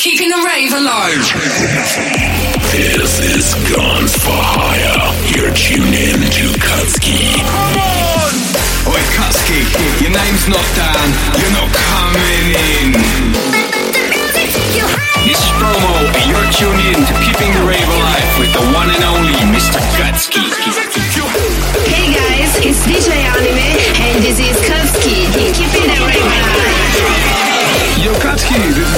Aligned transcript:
Keeping 0.00 0.30
the 0.30 0.40
rave 0.48 0.72
alive. 0.72 1.28
This 2.72 3.20
is 3.20 3.52
Guns 3.68 4.16
for 4.16 4.32
Hire. 4.32 5.12
You're 5.36 5.52
tuned 5.52 5.92
in 5.92 6.24
to 6.24 6.44
Kutski. 6.56 7.36
Come 7.44 7.76
on! 7.76 8.32
Oi, 8.96 9.02
Kutski, 9.12 9.60
your 10.00 10.08
name's 10.08 10.48
not 10.48 10.64
Dan. 10.72 11.08
You're 11.36 11.52
not 11.52 11.68
coming 11.76 12.48
in. 12.48 12.96
It's 15.28 15.44
Stromo, 15.52 15.92
and 16.16 16.24
you're 16.32 16.48
tuned 16.48 16.80
in 16.80 16.96
to 17.04 17.14
Keeping 17.20 17.52
the 17.52 17.68
Rave 17.68 17.84
Alive 17.84 18.30
with 18.40 18.56
the 18.56 18.64
one 18.72 18.88
and 18.88 19.04
only 19.04 19.36
Mr. 19.52 19.84
Kutski. 20.00 20.48
Hey 21.92 22.08
guys, 22.16 22.56
it's 22.64 22.80
DJ 22.88 23.20
Anime, 23.20 23.68
and 24.00 24.24
this 24.24 24.40
is 24.40 24.56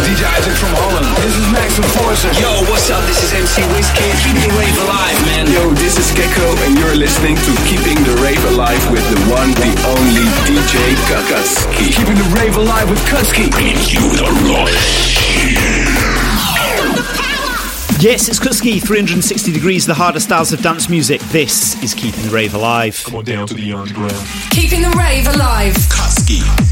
DJ 0.00 0.24
Isaac 0.24 0.56
from 0.56 0.72
Holland. 0.72 1.04
This 1.20 1.36
is 1.36 1.46
Max 1.52 1.76
from 1.76 1.84
Forza. 1.92 2.32
Yo, 2.40 2.48
what's 2.72 2.88
up? 2.88 3.04
This 3.04 3.20
is 3.20 3.32
MC 3.36 3.60
Whiskey. 3.76 4.08
Keeping 4.24 4.40
the 4.40 4.52
Rave 4.56 4.78
Alive, 4.88 5.18
man. 5.28 5.44
Yo, 5.52 5.68
this 5.76 6.00
is 6.00 6.08
Gecko, 6.16 6.56
and 6.64 6.78
you're 6.80 6.96
listening 6.96 7.36
to 7.36 7.52
Keeping 7.68 8.00
the 8.08 8.16
Rave 8.24 8.42
Alive 8.52 8.80
with 8.90 9.04
the 9.12 9.20
one, 9.28 9.52
the 9.60 9.72
only 9.92 10.26
DJ 10.48 10.96
Kutski. 11.12 11.92
Keeping 11.92 12.16
the 12.16 12.28
Rave 12.32 12.56
Alive 12.56 12.88
with 12.88 13.00
Kutski. 13.04 13.50
Brings 13.52 13.92
you 13.92 14.00
the 14.16 14.28
rush. 14.48 15.12
Yes, 18.02 18.28
it's 18.28 18.40
Kutski, 18.40 18.82
360 18.82 19.52
degrees, 19.52 19.86
the 19.86 19.94
hardest 19.94 20.26
styles 20.26 20.52
of 20.52 20.60
dance 20.60 20.88
music. 20.88 21.20
This 21.30 21.80
is 21.84 21.94
Keeping 21.94 22.22
the 22.24 22.30
Rave 22.30 22.54
Alive. 22.54 23.00
Come 23.04 23.16
on 23.16 23.24
down 23.24 23.46
to 23.46 23.54
the 23.54 23.72
underground. 23.72 24.26
Keeping 24.50 24.82
the 24.82 24.90
rave 24.90 25.28
alive. 25.28 25.74
Kutski. 25.86 26.71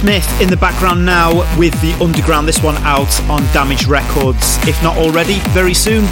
Smith 0.00 0.40
in 0.40 0.48
the 0.48 0.56
background 0.56 1.04
now 1.04 1.30
with 1.58 1.78
the 1.82 1.92
Underground. 2.02 2.48
This 2.48 2.62
one 2.62 2.78
out 2.78 3.20
on 3.28 3.42
Damage 3.52 3.86
Records. 3.86 4.56
If 4.66 4.82
not 4.82 4.96
already, 4.96 5.40
very 5.50 5.74
soon. 5.74 6.04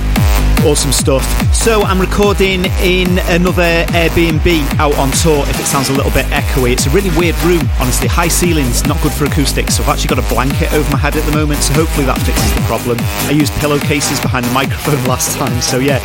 Awesome 0.62 0.93
stuff. 0.93 1.47
So 1.58 1.82
I'm 1.82 2.00
recording 2.00 2.66
in 2.80 3.19
another 3.26 3.84
Airbnb 3.91 4.78
out 4.78 4.94
on 4.94 5.10
tour. 5.10 5.42
If 5.50 5.58
it 5.58 5.66
sounds 5.66 5.88
a 5.88 5.92
little 5.92 6.12
bit 6.12 6.24
echoey, 6.26 6.70
it's 6.70 6.86
a 6.86 6.91
really 6.91 7.10
weird 7.19 7.34
room. 7.42 7.60
Honestly, 7.80 8.06
high 8.06 8.28
ceilings, 8.28 8.86
not 8.86 9.02
good 9.02 9.12
for 9.12 9.24
acoustics. 9.24 9.76
So 9.76 9.82
I've 9.82 9.91
actually 9.91 10.14
got 10.14 10.22
a 10.22 10.28
blanket 10.32 10.72
over 10.72 10.88
my 10.92 10.98
head 10.98 11.16
at 11.16 11.26
the 11.26 11.32
moment. 11.32 11.60
So 11.60 11.74
hopefully 11.74 12.06
that 12.06 12.16
fixes 12.22 12.54
the 12.54 12.62
problem. 12.70 12.96
I 13.26 13.32
used 13.32 13.52
pillowcases 13.58 14.20
behind 14.20 14.46
the 14.46 14.52
microphone 14.54 15.02
last 15.10 15.36
time. 15.36 15.60
So 15.60 15.78
yeah, 15.82 15.98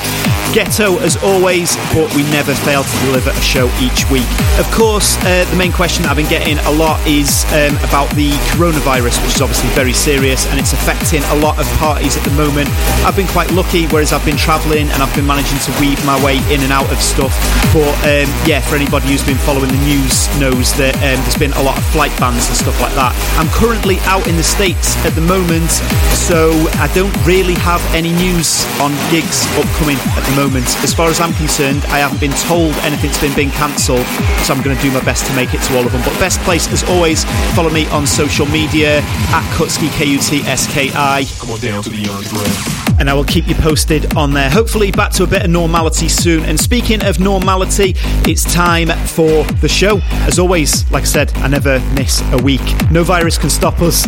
ghetto 0.57 0.97
as 1.05 1.21
always, 1.21 1.77
but 1.93 2.09
we 2.17 2.25
never 2.33 2.57
fail 2.65 2.83
to 2.83 2.97
deliver 3.05 3.29
a 3.29 3.45
show 3.45 3.69
each 3.77 4.09
week. 4.09 4.27
Of 4.57 4.65
course, 4.73 5.21
uh, 5.21 5.45
the 5.53 5.55
main 5.55 5.71
question 5.71 6.03
I've 6.09 6.17
been 6.17 6.33
getting 6.33 6.57
a 6.65 6.71
lot 6.73 6.97
is 7.05 7.45
um, 7.53 7.77
about 7.85 8.09
the 8.17 8.33
coronavirus, 8.57 9.21
which 9.21 9.37
is 9.37 9.41
obviously 9.45 9.69
very 9.77 9.93
serious 9.93 10.49
and 10.49 10.59
it's 10.59 10.73
affecting 10.73 11.21
a 11.29 11.37
lot 11.45 11.61
of 11.61 11.69
parties 11.77 12.17
at 12.17 12.25
the 12.25 12.33
moment. 12.33 12.67
I've 13.05 13.15
been 13.15 13.29
quite 13.29 13.53
lucky, 13.53 13.85
whereas 13.93 14.11
I've 14.11 14.25
been 14.25 14.37
travelling 14.37 14.89
and 14.89 14.97
I've 14.97 15.13
been 15.13 15.27
managing 15.29 15.42
to 15.43 15.71
weave 15.79 15.99
my 16.05 16.15
way 16.23 16.37
in 16.53 16.61
and 16.63 16.71
out 16.71 16.89
of 16.91 16.99
stuff. 16.99 17.35
But 17.75 17.91
um, 18.07 18.29
yeah, 18.47 18.61
for 18.61 18.75
anybody 18.75 19.07
who's 19.11 19.25
been 19.25 19.37
following 19.37 19.69
the 19.69 19.83
news, 19.83 20.27
knows 20.39 20.73
that 20.79 20.95
um, 21.03 21.19
there's 21.23 21.37
been 21.37 21.53
a 21.53 21.63
lot 21.63 21.77
of 21.77 21.83
flight 21.91 22.13
bans 22.19 22.47
and 22.47 22.57
stuff 22.57 22.79
like 22.81 22.95
that. 22.95 23.11
I'm 23.35 23.49
currently 23.51 23.99
out 24.07 24.25
in 24.27 24.35
the 24.35 24.43
States 24.43 24.95
at 25.05 25.13
the 25.13 25.25
moment, 25.25 25.71
so 26.15 26.51
I 26.79 26.87
don't 26.95 27.13
really 27.25 27.55
have 27.61 27.83
any 27.93 28.11
news 28.13 28.63
on 28.79 28.95
gigs 29.11 29.45
upcoming 29.59 29.99
at 30.15 30.23
the 30.23 30.35
moment. 30.35 30.67
As 30.83 30.93
far 30.93 31.09
as 31.09 31.19
I'm 31.19 31.33
concerned, 31.35 31.83
I 31.91 31.99
haven't 31.99 32.19
been 32.19 32.35
told 32.47 32.73
anything's 32.87 33.19
been 33.19 33.35
being 33.35 33.51
cancelled, 33.51 34.05
so 34.47 34.53
I'm 34.53 34.61
going 34.63 34.75
to 34.75 34.83
do 34.83 34.91
my 34.91 35.03
best 35.03 35.25
to 35.27 35.33
make 35.35 35.53
it 35.53 35.61
to 35.69 35.77
all 35.77 35.85
of 35.85 35.91
them. 35.91 36.01
But 36.05 36.17
best 36.19 36.39
place, 36.41 36.71
as 36.71 36.83
always, 36.87 37.25
follow 37.55 37.69
me 37.69 37.85
on 37.89 38.07
social 38.07 38.45
media 38.47 38.99
at 39.31 39.43
Kutski, 39.55 39.91
K 39.91 40.05
U 40.05 40.19
T 40.19 40.41
S 40.47 40.67
K 40.71 40.91
I. 40.93 41.25
Come 41.39 41.51
on 41.51 41.59
down 41.59 41.83
to 41.83 41.89
the 41.89 42.09
underground. 42.09 42.82
And 42.99 43.09
I 43.09 43.13
will 43.13 43.23
keep 43.23 43.47
you 43.47 43.55
posted 43.55 44.15
on 44.15 44.33
there. 44.33 44.49
Hopefully, 44.49 44.91
back 44.91 45.11
to 45.13 45.23
a 45.23 45.27
bit 45.27 45.43
of 45.43 45.49
normality 45.49 46.07
soon. 46.07 46.43
And 46.45 46.59
speaking 46.59 47.03
of 47.03 47.19
normality, 47.19 47.95
it's 48.29 48.43
time 48.53 48.89
for 49.07 49.43
the 49.61 49.67
show. 49.67 49.99
As 50.27 50.39
always, 50.39 50.89
like 50.91 51.03
I 51.03 51.05
said, 51.05 51.33
I 51.37 51.47
never 51.47 51.79
miss 51.95 52.21
a 52.31 52.37
week. 52.41 52.61
No 52.91 53.03
virus 53.03 53.37
can 53.37 53.49
stop 53.49 53.81
us 53.81 54.03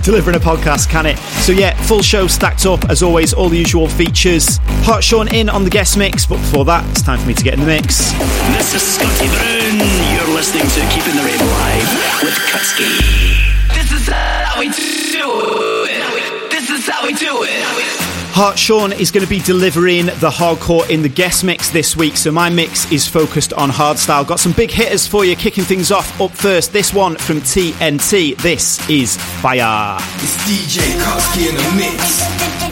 delivering 0.04 0.36
a 0.36 0.40
podcast, 0.40 0.88
can 0.88 1.06
it? 1.06 1.18
So, 1.44 1.52
yeah, 1.52 1.80
full 1.82 2.02
show 2.02 2.26
stacked 2.26 2.66
up. 2.66 2.88
As 2.90 3.02
always, 3.02 3.32
all 3.32 3.48
the 3.48 3.58
usual 3.58 3.88
features. 3.88 4.58
Hartshorn 4.84 5.28
in 5.34 5.48
on 5.48 5.64
the 5.64 5.70
guest 5.70 5.96
mix, 5.96 6.26
but 6.26 6.36
before 6.38 6.64
that, 6.64 6.88
it's 6.90 7.02
time 7.02 7.18
for 7.18 7.28
me 7.28 7.34
to 7.34 7.44
get 7.44 7.54
in 7.54 7.60
the 7.60 7.66
mix. 7.66 8.10
This 8.56 8.74
is 8.74 8.82
Scotty 8.82 9.28
Brown. 9.28 9.78
You're 10.14 10.34
listening 10.34 10.66
to 10.66 10.80
Keeping 10.90 11.14
the 11.16 11.22
Rave 11.24 11.40
Alive 11.40 11.88
with 12.24 12.34
Kutski. 12.50 12.90
This 13.74 13.92
is 13.92 14.08
how 14.08 14.58
we 14.58 14.68
do 14.68 15.28
it. 15.86 16.50
This 16.50 16.70
is 16.70 16.88
how 16.88 17.06
we 17.06 17.12
do 17.14 17.44
it. 17.44 17.69
Hartshorn 18.42 18.92
is 18.92 19.10
going 19.10 19.22
to 19.22 19.28
be 19.28 19.40
delivering 19.40 20.06
the 20.06 20.30
hardcore 20.30 20.88
in 20.88 21.02
the 21.02 21.10
guest 21.10 21.44
mix 21.44 21.68
this 21.68 21.94
week, 21.94 22.16
so 22.16 22.32
my 22.32 22.48
mix 22.48 22.90
is 22.90 23.06
focused 23.06 23.52
on 23.52 23.68
hardstyle. 23.68 24.26
Got 24.26 24.40
some 24.40 24.52
big 24.52 24.70
hitters 24.70 25.06
for 25.06 25.26
you, 25.26 25.36
kicking 25.36 25.62
things 25.62 25.92
off. 25.92 26.18
Up 26.18 26.30
first, 26.30 26.72
this 26.72 26.94
one 26.94 27.16
from 27.16 27.42
TNT. 27.42 28.38
This 28.38 28.88
is 28.88 29.18
Fire. 29.42 29.98
It's 30.22 30.38
DJ 30.48 30.80
Kutski 31.02 31.50
in 31.50 31.54
the 31.54 31.76
mix. 31.76 32.69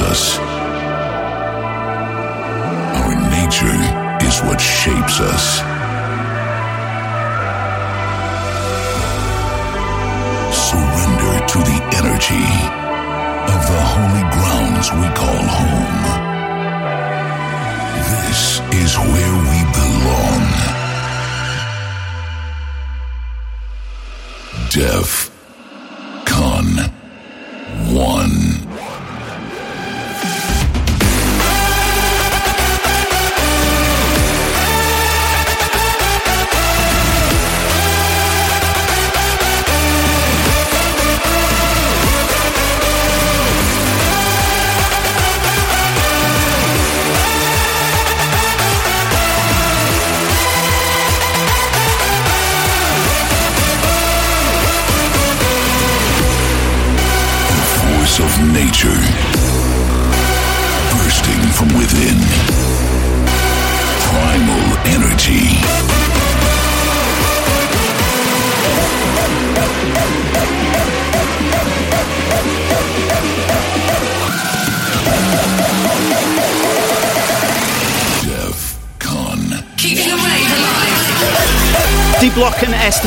Us. 0.00 0.53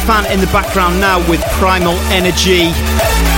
Estefan 0.08 0.32
in 0.32 0.40
the 0.40 0.48
background 0.48 1.00
now 1.02 1.20
with 1.30 1.42
Primal 1.60 1.96
Energy. 2.12 2.72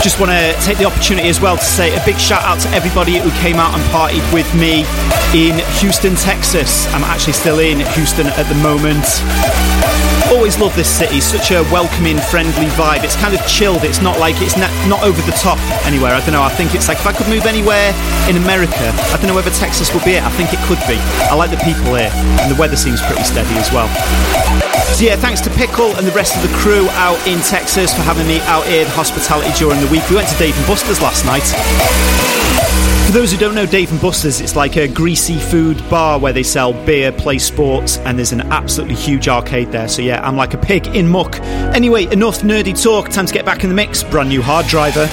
Just 0.03 0.19
want 0.19 0.31
to 0.31 0.55
take 0.63 0.77
the 0.77 0.85
opportunity 0.85 1.27
as 1.27 1.41
well 1.41 1.57
to 1.57 1.63
say 1.63 1.95
a 1.95 2.05
big 2.05 2.17
shout 2.17 2.43
out 2.43 2.59
to 2.59 2.69
everybody 2.69 3.17
who 3.17 3.31
came 3.41 3.55
out 3.55 3.73
and 3.73 3.83
partied 3.85 4.33
with 4.33 4.53
me 4.53 4.81
in 5.33 5.57
Houston, 5.79 6.15
Texas. 6.15 6.85
I'm 6.93 7.03
actually 7.03 7.33
still 7.33 7.59
in 7.59 7.79
Houston 7.79 8.27
at 8.27 8.43
the 8.43 8.55
moment. 8.55 9.68
Always 10.39 10.57
love 10.57 10.73
this 10.73 10.87
city, 10.87 11.19
such 11.19 11.51
a 11.51 11.63
welcoming, 11.67 12.17
friendly 12.17 12.71
vibe. 12.79 13.03
It's 13.03 13.17
kind 13.17 13.35
of 13.35 13.45
chilled. 13.45 13.83
It's 13.83 13.99
not 13.99 14.19
like 14.19 14.39
it's 14.39 14.55
not, 14.55 14.71
not 14.87 15.03
over 15.03 15.19
the 15.23 15.35
top 15.35 15.59
anywhere. 15.83 16.15
I 16.15 16.21
don't 16.21 16.31
know. 16.31 16.41
I 16.41 16.47
think 16.47 16.73
it's 16.73 16.87
like 16.87 16.97
if 16.97 17.05
I 17.05 17.11
could 17.11 17.27
move 17.27 17.45
anywhere 17.45 17.91
in 18.29 18.37
America, 18.37 18.95
I 19.11 19.19
don't 19.19 19.27
know 19.27 19.35
whether 19.35 19.51
Texas 19.51 19.93
would 19.93 20.05
be 20.05 20.15
it. 20.15 20.23
I 20.23 20.31
think 20.39 20.53
it 20.55 20.63
could 20.63 20.79
be. 20.87 20.95
I 21.27 21.35
like 21.35 21.51
the 21.51 21.59
people 21.59 21.91
here, 21.91 22.07
and 22.39 22.49
the 22.49 22.55
weather 22.55 22.77
seems 22.77 23.01
pretty 23.03 23.27
steady 23.27 23.51
as 23.59 23.67
well. 23.75 23.91
So 24.95 25.03
yeah, 25.03 25.17
thanks 25.17 25.41
to 25.41 25.49
Pickle 25.59 25.91
and 25.99 26.07
the 26.07 26.15
rest 26.15 26.39
of 26.39 26.41
the 26.41 26.55
crew 26.55 26.87
out 26.95 27.19
in 27.27 27.43
Texas 27.43 27.93
for 27.93 28.01
having 28.07 28.25
me 28.25 28.39
out 28.47 28.63
here, 28.65 28.85
the 28.85 28.95
hospitality 28.95 29.51
during 29.59 29.83
the 29.83 29.91
week. 29.91 30.07
We 30.09 30.15
went 30.15 30.29
to 30.29 30.37
Dave 30.39 30.55
and 30.55 30.65
Buster's 30.65 31.03
last 31.03 31.27
night. 31.27 31.51
For 33.09 33.13
those 33.13 33.31
who 33.31 33.39
don't 33.39 33.55
know 33.55 33.65
Dave 33.65 33.91
and 33.91 33.99
Buster's, 33.99 34.39
it's 34.39 34.55
like 34.55 34.77
a 34.77 34.87
greasy 34.87 35.39
food 35.39 35.77
bar 35.89 36.19
where 36.19 36.31
they 36.31 36.43
sell 36.43 36.73
beer, 36.85 37.11
play 37.11 37.39
sports, 37.39 37.97
and 37.97 38.15
there's 38.19 38.33
an 38.33 38.41
absolutely 38.41 38.93
huge 38.93 39.27
arcade 39.27 39.71
there. 39.71 39.87
So 39.87 40.03
yeah, 40.03 40.21
I'm 40.23 40.35
like 40.35 40.53
a 40.53 40.59
pig 40.59 40.85
in 40.85 41.07
muck. 41.07 41.39
Anyway, 41.73 42.05
enough 42.11 42.41
nerdy 42.41 42.79
talk. 42.79 43.09
Time 43.09 43.25
to 43.25 43.33
get 43.33 43.45
back 43.45 43.63
in 43.63 43.69
the 43.69 43.75
mix. 43.75 44.03
Brand 44.03 44.29
new 44.29 44.43
hard 44.43 44.67
driver. 44.67 45.07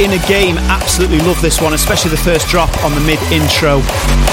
In 0.00 0.16
a 0.16 0.26
Game. 0.26 0.56
Absolutely 0.72 1.20
love 1.28 1.36
this 1.44 1.60
one, 1.60 1.74
especially 1.74 2.10
the 2.10 2.24
first 2.24 2.48
drop 2.48 2.72
on 2.80 2.94
the 2.96 3.04
mid 3.04 3.20
intro. 3.28 3.84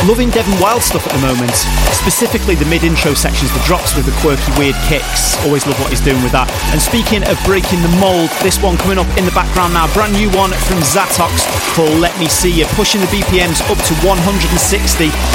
Loving 0.08 0.32
Devin 0.32 0.56
Wild 0.64 0.80
stuff 0.80 1.04
at 1.04 1.12
the 1.12 1.20
moment, 1.20 1.52
specifically 1.92 2.56
the 2.56 2.64
mid 2.72 2.88
intro 2.88 3.12
sections, 3.12 3.52
the 3.52 3.60
drops 3.68 3.92
with 3.92 4.08
the 4.08 4.16
quirky, 4.24 4.48
weird 4.56 4.80
kicks. 4.88 5.36
Always 5.44 5.68
love 5.68 5.76
what 5.84 5.92
he's 5.92 6.00
doing 6.00 6.24
with 6.24 6.32
that. 6.32 6.48
And 6.72 6.80
speaking 6.80 7.20
of 7.28 7.36
breaking 7.44 7.84
the 7.84 7.92
mold, 8.00 8.32
this 8.48 8.64
one 8.64 8.80
coming 8.80 8.96
up 8.96 9.12
in 9.20 9.28
the 9.28 9.36
background 9.36 9.76
now, 9.76 9.92
brand 9.92 10.16
new 10.16 10.32
one 10.40 10.56
from 10.72 10.80
Zatox 10.88 11.44
called 11.76 12.00
Let 12.00 12.16
Me 12.16 12.32
See 12.32 12.64
You, 12.64 12.64
pushing 12.80 13.04
the 13.04 13.12
BPMs 13.12 13.60
up 13.68 13.80
to 13.92 13.94
160. 14.08 14.48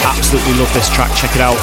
Absolutely 0.00 0.54
love 0.56 0.72
this 0.72 0.88
track, 0.88 1.12
check 1.12 1.36
it 1.36 1.44
out. 1.44 1.60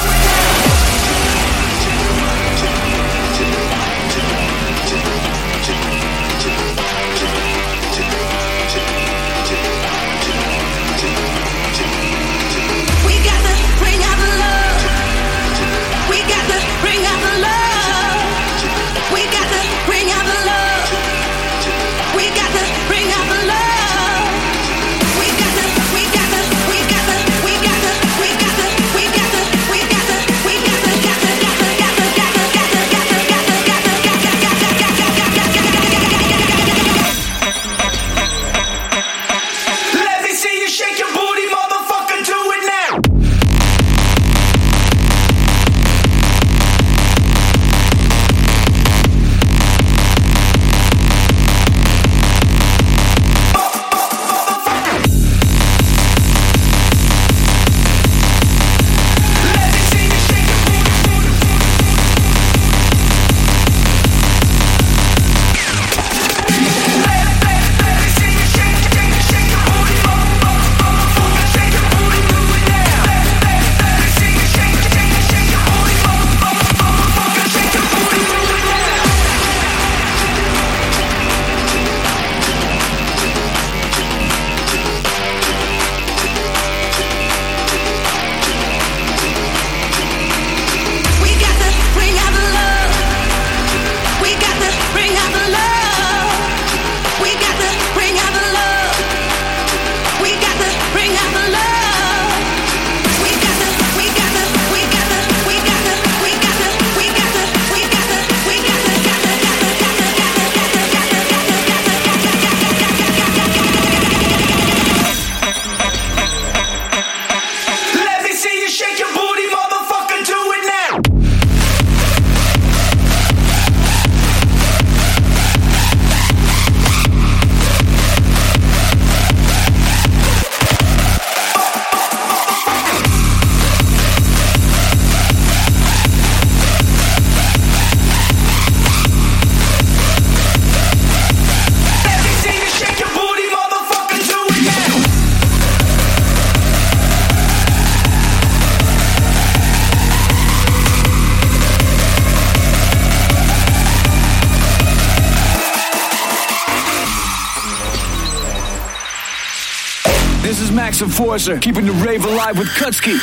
Max 161.00 161.02
Enforcer, 161.02 161.58
keeping 161.60 161.86
the 161.86 161.94
rave 161.94 162.26
alive 162.26 162.58
with 162.58 162.68
Kutski. 162.70 163.16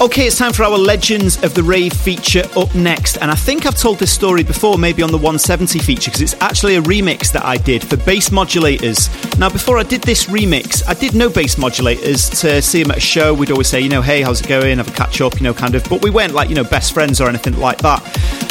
Okay, 0.00 0.26
it's 0.26 0.36
time 0.36 0.52
for 0.52 0.64
our 0.64 0.76
Legends 0.76 1.42
of 1.42 1.54
the 1.54 1.62
Rave 1.62 1.92
feature 1.92 2.42
up 2.56 2.74
next. 2.74 3.16
And 3.18 3.30
I 3.30 3.34
think 3.34 3.64
I've 3.64 3.76
told 3.76 3.98
this 3.98 4.12
story 4.12 4.42
before, 4.42 4.76
maybe 4.76 5.02
on 5.02 5.10
the 5.10 5.16
170 5.16 5.78
feature, 5.78 6.10
because 6.10 6.20
it's 6.20 6.34
actually 6.42 6.76
a 6.76 6.82
remix 6.82 7.32
that 7.32 7.44
I 7.44 7.56
did 7.56 7.82
for 7.82 7.96
bass 7.96 8.28
modulators. 8.28 9.08
Now, 9.38 9.48
before 9.48 9.78
I 9.78 9.82
did 9.82 10.02
this 10.02 10.24
remix, 10.26 10.82
I 10.86 10.94
did 10.94 11.14
know 11.14 11.30
bass 11.30 11.54
modulators 11.54 12.38
to 12.40 12.60
see 12.60 12.82
them 12.82 12.90
at 12.90 12.98
a 12.98 13.00
show. 13.00 13.32
We'd 13.32 13.50
always 13.50 13.68
say, 13.68 13.80
you 13.80 13.88
know, 13.88 14.02
hey, 14.02 14.20
how's 14.20 14.40
it 14.40 14.48
going? 14.48 14.76
Have 14.76 14.88
a 14.88 14.92
catch 14.92 15.20
up, 15.20 15.36
you 15.36 15.44
know, 15.44 15.54
kind 15.54 15.74
of. 15.74 15.84
But 15.88 16.02
we 16.02 16.10
weren't 16.10 16.34
like, 16.34 16.50
you 16.50 16.54
know, 16.54 16.64
best 16.64 16.92
friends 16.92 17.20
or 17.20 17.28
anything 17.28 17.58
like 17.58 17.78
that. 17.78 18.02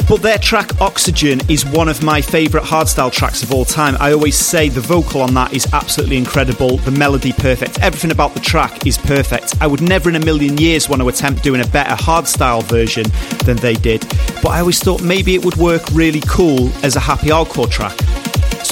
But 0.07 0.21
their 0.21 0.37
track 0.37 0.81
Oxygen 0.81 1.39
is 1.49 1.65
one 1.65 1.87
of 1.87 2.03
my 2.03 2.21
favourite 2.21 2.65
hardstyle 2.65 3.11
tracks 3.11 3.41
of 3.41 3.53
all 3.53 3.63
time. 3.63 3.95
I 3.99 4.11
always 4.11 4.35
say 4.35 4.67
the 4.67 4.81
vocal 4.81 5.21
on 5.21 5.33
that 5.35 5.53
is 5.53 5.65
absolutely 5.73 6.17
incredible, 6.17 6.77
the 6.77 6.91
melody 6.91 7.31
perfect, 7.31 7.79
everything 7.81 8.11
about 8.11 8.33
the 8.33 8.41
track 8.41 8.85
is 8.85 8.97
perfect. 8.97 9.55
I 9.61 9.67
would 9.67 9.81
never 9.81 10.09
in 10.09 10.15
a 10.15 10.25
million 10.25 10.57
years 10.57 10.89
want 10.89 11.01
to 11.01 11.07
attempt 11.07 11.41
doing 11.41 11.61
a 11.61 11.67
better 11.67 11.95
hardstyle 11.95 12.63
version 12.63 13.05
than 13.45 13.57
they 13.57 13.75
did, 13.75 14.01
but 14.43 14.49
I 14.49 14.59
always 14.59 14.79
thought 14.79 15.01
maybe 15.01 15.35
it 15.35 15.45
would 15.45 15.55
work 15.55 15.83
really 15.93 16.21
cool 16.27 16.69
as 16.83 16.95
a 16.95 16.99
happy 16.99 17.27
hardcore 17.27 17.71
track. 17.71 17.97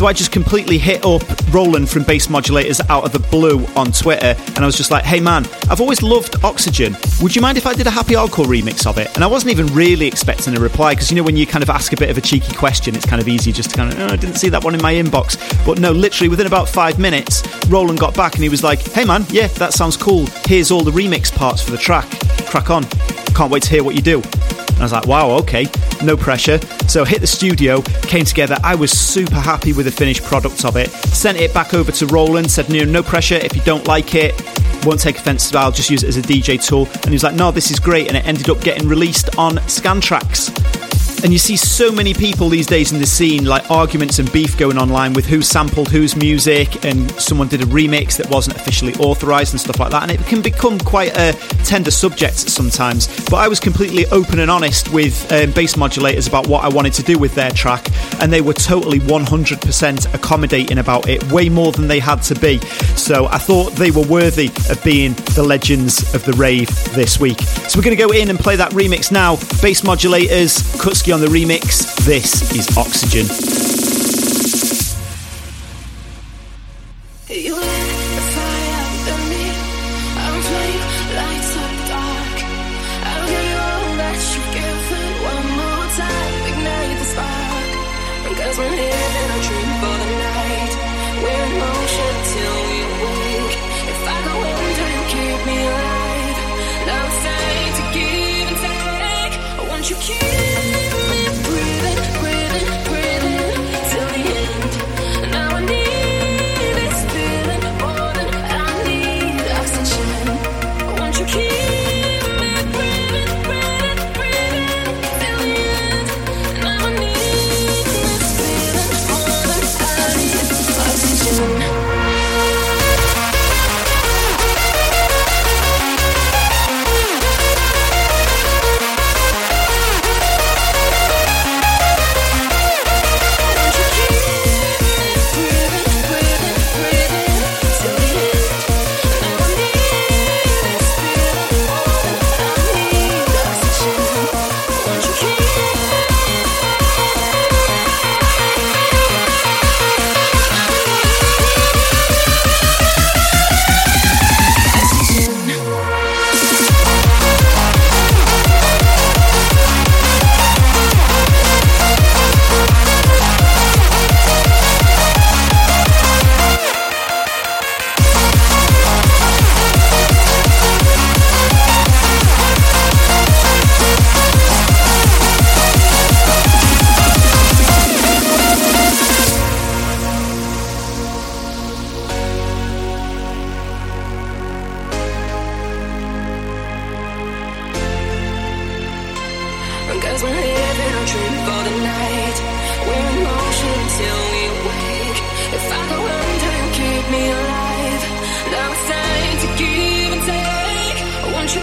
So 0.01 0.07
I 0.07 0.13
just 0.13 0.31
completely 0.31 0.79
hit 0.79 1.05
up 1.05 1.21
Roland 1.53 1.87
from 1.87 2.01
Bass 2.01 2.25
Modulators 2.25 2.81
out 2.89 3.03
of 3.05 3.11
the 3.11 3.19
blue 3.19 3.63
on 3.75 3.91
Twitter, 3.91 4.35
and 4.55 4.57
I 4.57 4.65
was 4.65 4.75
just 4.75 4.89
like, 4.89 5.03
hey 5.03 5.19
man, 5.19 5.45
I've 5.69 5.79
always 5.79 6.01
loved 6.01 6.43
Oxygen. 6.43 6.97
Would 7.21 7.35
you 7.35 7.41
mind 7.43 7.55
if 7.55 7.67
I 7.67 7.75
did 7.75 7.85
a 7.85 7.91
happy 7.91 8.15
hardcore 8.15 8.45
remix 8.45 8.87
of 8.87 8.97
it? 8.97 9.13
And 9.13 9.23
I 9.23 9.27
wasn't 9.27 9.51
even 9.51 9.67
really 9.75 10.07
expecting 10.07 10.57
a 10.57 10.59
reply, 10.59 10.95
because 10.95 11.11
you 11.11 11.17
know, 11.17 11.21
when 11.21 11.37
you 11.37 11.45
kind 11.45 11.61
of 11.61 11.69
ask 11.69 11.93
a 11.93 11.97
bit 11.97 12.09
of 12.09 12.17
a 12.17 12.21
cheeky 12.21 12.55
question, 12.55 12.95
it's 12.95 13.05
kind 13.05 13.21
of 13.21 13.27
easy 13.27 13.51
just 13.51 13.69
to 13.69 13.75
kind 13.75 13.93
of, 13.93 13.99
oh, 13.99 14.07
I 14.07 14.15
didn't 14.15 14.37
see 14.37 14.49
that 14.49 14.63
one 14.63 14.73
in 14.73 14.81
my 14.81 14.91
inbox. 14.91 15.37
But 15.67 15.79
no, 15.79 15.91
literally 15.91 16.29
within 16.29 16.47
about 16.47 16.67
five 16.67 16.97
minutes, 16.97 17.43
Roland 17.67 17.99
got 17.99 18.15
back 18.15 18.33
and 18.33 18.41
he 18.41 18.49
was 18.49 18.63
like, 18.63 18.79
hey 18.93 19.05
man, 19.05 19.23
yeah, 19.29 19.49
that 19.59 19.71
sounds 19.71 19.97
cool. 19.97 20.25
Here's 20.45 20.71
all 20.71 20.81
the 20.81 20.89
remix 20.89 21.31
parts 21.31 21.61
for 21.61 21.69
the 21.69 21.77
track. 21.77 22.09
Crack 22.47 22.71
on. 22.71 22.85
Can't 23.35 23.51
wait 23.51 23.61
to 23.61 23.69
hear 23.69 23.83
what 23.83 23.93
you 23.93 24.01
do. 24.01 24.23
I 24.81 24.85
was 24.85 24.91
like, 24.91 25.05
wow, 25.05 25.29
okay, 25.39 25.67
no 26.03 26.17
pressure. 26.17 26.59
So 26.87 27.05
hit 27.05 27.21
the 27.21 27.27
studio, 27.27 27.81
came 28.03 28.25
together. 28.25 28.57
I 28.63 28.75
was 28.75 28.91
super 28.91 29.35
happy 29.35 29.73
with 29.73 29.85
the 29.85 29.91
finished 29.91 30.23
product 30.23 30.65
of 30.65 30.75
it. 30.75 30.89
Sent 30.89 31.39
it 31.39 31.53
back 31.53 31.73
over 31.73 31.91
to 31.91 32.07
Roland, 32.07 32.49
said, 32.49 32.69
no, 32.69 32.83
no 32.83 33.03
pressure. 33.03 33.35
If 33.35 33.55
you 33.55 33.61
don't 33.61 33.85
like 33.85 34.15
it, 34.15 34.33
won't 34.85 34.99
take 34.99 35.17
offense. 35.17 35.53
I'll 35.53 35.71
just 35.71 35.89
use 35.89 36.03
it 36.03 36.09
as 36.09 36.17
a 36.17 36.21
DJ 36.21 36.63
tool. 36.63 36.87
And 36.87 37.05
he 37.05 37.11
was 37.11 37.23
like, 37.23 37.35
no, 37.35 37.51
this 37.51 37.69
is 37.69 37.79
great. 37.79 38.07
And 38.07 38.17
it 38.17 38.25
ended 38.25 38.49
up 38.49 38.61
getting 38.61 38.87
released 38.87 39.37
on 39.37 39.57
Scantraxx. 39.57 40.80
And 41.23 41.31
you 41.31 41.37
see 41.37 41.55
so 41.55 41.91
many 41.91 42.15
people 42.15 42.49
these 42.49 42.65
days 42.65 42.91
in 42.91 42.97
the 42.97 43.05
scene, 43.05 43.45
like 43.45 43.69
arguments 43.69 44.17
and 44.17 44.31
beef 44.31 44.57
going 44.57 44.79
online 44.79 45.13
with 45.13 45.25
who 45.25 45.43
sampled 45.43 45.89
whose 45.89 46.15
music, 46.15 46.83
and 46.83 47.11
someone 47.11 47.47
did 47.47 47.61
a 47.61 47.65
remix 47.65 48.17
that 48.17 48.27
wasn't 48.31 48.55
officially 48.55 48.93
authorized 48.95 49.53
and 49.53 49.61
stuff 49.61 49.79
like 49.79 49.91
that. 49.91 50.01
And 50.01 50.11
it 50.11 50.25
can 50.25 50.41
become 50.41 50.79
quite 50.79 51.15
a 51.15 51.33
tender 51.63 51.91
subject 51.91 52.37
sometimes. 52.37 53.07
But 53.29 53.35
I 53.35 53.47
was 53.47 53.59
completely 53.59 54.07
open 54.07 54.39
and 54.39 54.49
honest 54.49 54.91
with 54.91 55.31
um, 55.31 55.51
bass 55.51 55.75
modulators 55.75 56.27
about 56.27 56.47
what 56.47 56.63
I 56.63 56.69
wanted 56.69 56.93
to 56.93 57.03
do 57.03 57.19
with 57.19 57.35
their 57.35 57.51
track, 57.51 57.85
and 58.19 58.33
they 58.33 58.41
were 58.41 58.53
totally 58.53 58.99
100% 58.99 60.13
accommodating 60.15 60.79
about 60.79 61.07
it, 61.07 61.23
way 61.31 61.49
more 61.49 61.71
than 61.71 61.87
they 61.87 61.99
had 61.99 62.23
to 62.23 62.35
be. 62.35 62.57
So 62.97 63.27
I 63.27 63.37
thought 63.37 63.73
they 63.73 63.91
were 63.91 64.07
worthy 64.07 64.47
of 64.71 64.81
being 64.83 65.13
the 65.35 65.43
legends 65.43 66.15
of 66.15 66.25
the 66.25 66.33
rave 66.33 66.67
this 66.95 67.19
week. 67.19 67.41
So 67.41 67.77
we're 67.77 67.83
going 67.83 67.95
to 67.95 68.03
go 68.03 68.11
in 68.11 68.31
and 68.31 68.39
play 68.39 68.55
that 68.55 68.71
remix 68.71 69.11
now. 69.11 69.35
Bass 69.61 69.81
modulators, 69.81 70.61
Kutski 70.81 71.10
on 71.11 71.19
the 71.19 71.27
remix. 71.27 71.85
This 72.05 72.41
is 72.55 72.77
Oxygen. 72.77 74.20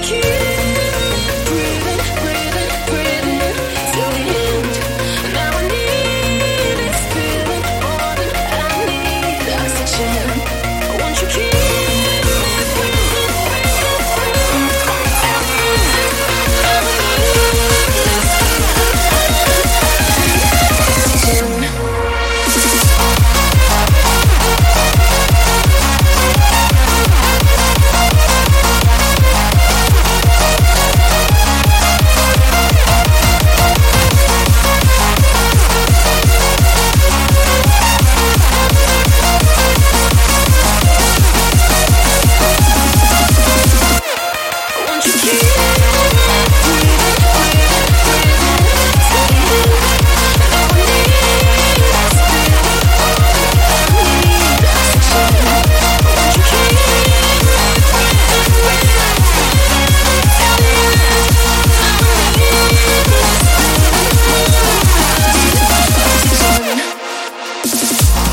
keep 0.09 0.48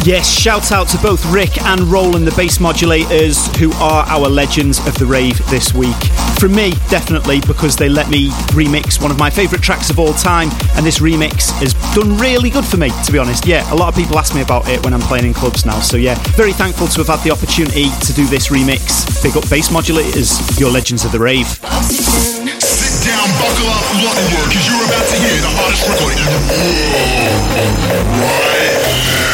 Yes, 0.06 0.30
shout 0.30 0.72
out 0.72 0.88
to 0.90 1.00
both 1.00 1.26
Rick 1.34 1.60
and 1.64 1.82
Roland, 1.82 2.28
the 2.28 2.36
bass 2.38 2.60
modulators, 2.60 3.50
who 3.58 3.72
are 3.82 4.06
our 4.06 4.30
legends 4.30 4.78
of 4.86 4.94
the 5.00 5.06
rave 5.08 5.44
this 5.50 5.74
week. 5.74 5.98
From 6.38 6.54
me, 6.54 6.74
definitely, 6.94 7.42
because 7.42 7.76
they 7.76 7.90
let 7.90 8.08
me 8.08 8.30
remix 8.54 9.02
one 9.02 9.10
of 9.10 9.18
my 9.18 9.32
favourite 9.32 9.64
tracks 9.64 9.90
of 9.90 9.98
all 9.98 10.14
time, 10.14 10.50
and 10.78 10.86
this 10.86 11.00
remix 11.00 11.50
has 11.58 11.74
done 11.96 12.20
really 12.20 12.52
good 12.52 12.66
for 12.66 12.78
me, 12.78 12.92
to 13.04 13.12
be 13.12 13.18
honest. 13.18 13.48
Yeah, 13.48 13.66
a 13.74 13.76
lot 13.76 13.90
of 13.90 13.96
people 13.96 14.20
ask 14.20 14.36
me 14.36 14.44
about 14.44 14.70
it 14.70 14.84
when 14.86 14.94
I'm 14.94 15.02
playing 15.02 15.26
in 15.26 15.34
clubs 15.34 15.66
now, 15.66 15.80
so 15.80 15.98
yeah, 15.98 16.14
very 16.38 16.54
thankful 16.54 16.86
to 16.86 17.02
have 17.02 17.08
had 17.08 17.24
the 17.26 17.32
opportunity 17.32 17.90
to 17.90 18.14
do 18.14 18.28
this 18.28 18.50
remix. 18.50 19.10
Big 19.24 19.36
up 19.36 19.50
bass 19.50 19.70
modulators, 19.70 20.38
your 20.60 20.70
legends 20.70 21.04
of 21.04 21.14
the 21.14 21.20
rave. 21.20 21.48
Sit 21.82 23.10
down, 23.10 23.26
buckle 23.42 23.74
up, 23.74 23.90
work, 24.06 24.22
because 24.54 24.70
you're 24.70 24.86
about 24.86 25.08
to 25.10 25.18
hear 25.18 25.42
the 25.42 25.50
hottest 25.50 25.90
in 25.90 25.98
the 25.98 26.46
world. 26.54 27.42
Right 28.22 29.25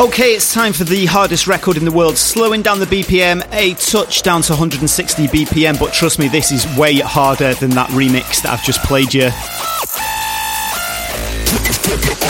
Okay, 0.00 0.34
it's 0.34 0.54
time 0.54 0.72
for 0.72 0.84
the 0.84 1.04
hardest 1.04 1.46
record 1.46 1.76
in 1.76 1.84
the 1.84 1.92
world. 1.92 2.16
Slowing 2.16 2.62
down 2.62 2.80
the 2.80 2.86
BPM 2.86 3.46
a 3.52 3.74
touch 3.74 4.22
down 4.22 4.40
to 4.42 4.52
160 4.52 5.26
BPM, 5.28 5.78
but 5.78 5.92
trust 5.92 6.18
me, 6.18 6.28
this 6.28 6.50
is 6.50 6.66
way 6.78 6.96
harder 6.96 7.52
than 7.54 7.70
that 7.70 7.90
remix 7.90 8.40
that 8.42 8.52
I've 8.52 8.64
just 8.64 8.82
played 8.84 9.12
you. 9.12 9.28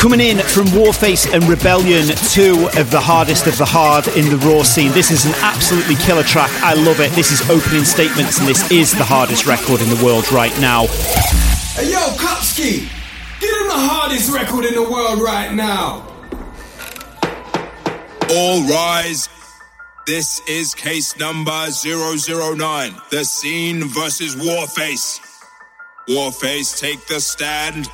Coming 0.00 0.20
in 0.20 0.38
from 0.38 0.66
Warface 0.74 1.32
and 1.32 1.44
Rebellion, 1.44 2.08
two 2.34 2.68
of 2.78 2.90
the 2.90 3.00
hardest 3.00 3.46
of 3.46 3.56
the 3.56 3.64
hard 3.64 4.08
in 4.08 4.28
the 4.28 4.38
raw 4.38 4.64
scene. 4.64 4.90
This 4.90 5.12
is 5.12 5.24
an 5.24 5.32
absolutely 5.36 5.94
killer 5.94 6.24
track. 6.24 6.50
I 6.64 6.74
love 6.74 6.98
it. 6.98 7.12
This 7.12 7.30
is 7.30 7.48
opening 7.48 7.84
statements, 7.84 8.40
and 8.40 8.48
this 8.48 8.68
is 8.72 8.90
the 8.90 9.04
hardest 9.04 9.46
record 9.46 9.80
in 9.80 9.88
the 9.88 10.04
world 10.04 10.30
right 10.32 10.52
now. 10.60 10.88
Hey, 11.78 11.92
yo, 11.92 12.10
Kutski, 12.18 12.90
get 13.38 13.54
him 13.54 13.68
the 13.68 13.86
hardest 13.86 14.34
record 14.34 14.64
in 14.64 14.74
the 14.74 14.90
world 14.90 15.22
right 15.22 15.54
now. 15.54 16.11
All 18.34 18.62
rise. 18.62 19.28
This 20.06 20.40
is 20.48 20.74
case 20.74 21.18
number 21.18 21.66
009. 21.70 22.94
The 23.10 23.24
scene 23.24 23.84
versus 23.88 24.36
Warface. 24.36 25.20
Warface, 26.08 26.80
take 26.80 27.06
the 27.08 27.20
stand. 27.20 27.88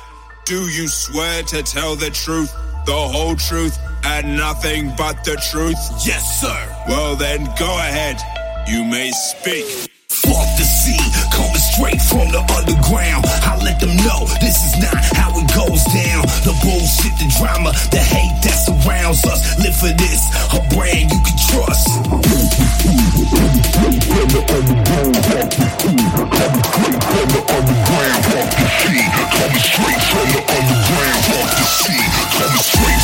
Do 0.45 0.61
you 0.69 0.87
swear 0.87 1.43
to 1.43 1.61
tell 1.61 1.97
the 1.97 2.09
truth, 2.09 2.53
the 2.85 2.93
whole 2.93 3.35
truth, 3.35 3.77
and 4.05 4.37
nothing 4.37 4.93
but 4.97 5.25
the 5.25 5.35
truth? 5.51 5.77
Yes, 6.07 6.39
sir. 6.39 6.75
Well, 6.87 7.17
then 7.17 7.43
go 7.59 7.77
ahead. 7.77 8.17
You 8.69 8.85
may 8.85 9.11
speak. 9.11 9.91
Fuck 10.19 10.51
the 10.57 10.67
sea, 10.67 10.99
coming 11.31 11.55
straight 11.55 12.01
from 12.01 12.27
the 12.27 12.43
underground. 12.51 13.23
I 13.47 13.55
let 13.63 13.79
them 13.79 13.95
know 14.03 14.27
this 14.43 14.67
is 14.67 14.75
not 14.75 14.99
how 15.15 15.31
it 15.39 15.47
goes 15.55 15.83
down. 15.95 16.27
The 16.43 16.51
bullshit, 16.59 17.15
the 17.15 17.31
drama, 17.39 17.71
the 17.91 18.03
hate 18.03 18.35
that 18.43 18.57
surrounds 18.59 19.23
us. 19.23 19.39
Live 19.63 19.75
for 19.79 19.93
this, 19.95 20.27
a 20.51 20.59
brand 20.75 21.07
you 21.07 21.21
can 21.23 21.37
trust. 21.39 21.87
Coming 29.39 29.63
straight 29.63 30.03
from 30.03 30.27
the 30.35 30.41
underground, 30.51 31.21
fuck 31.31 31.47
the 31.47 31.63
sea. 31.79 32.03
Coming 32.35 32.59
straight 32.59 32.98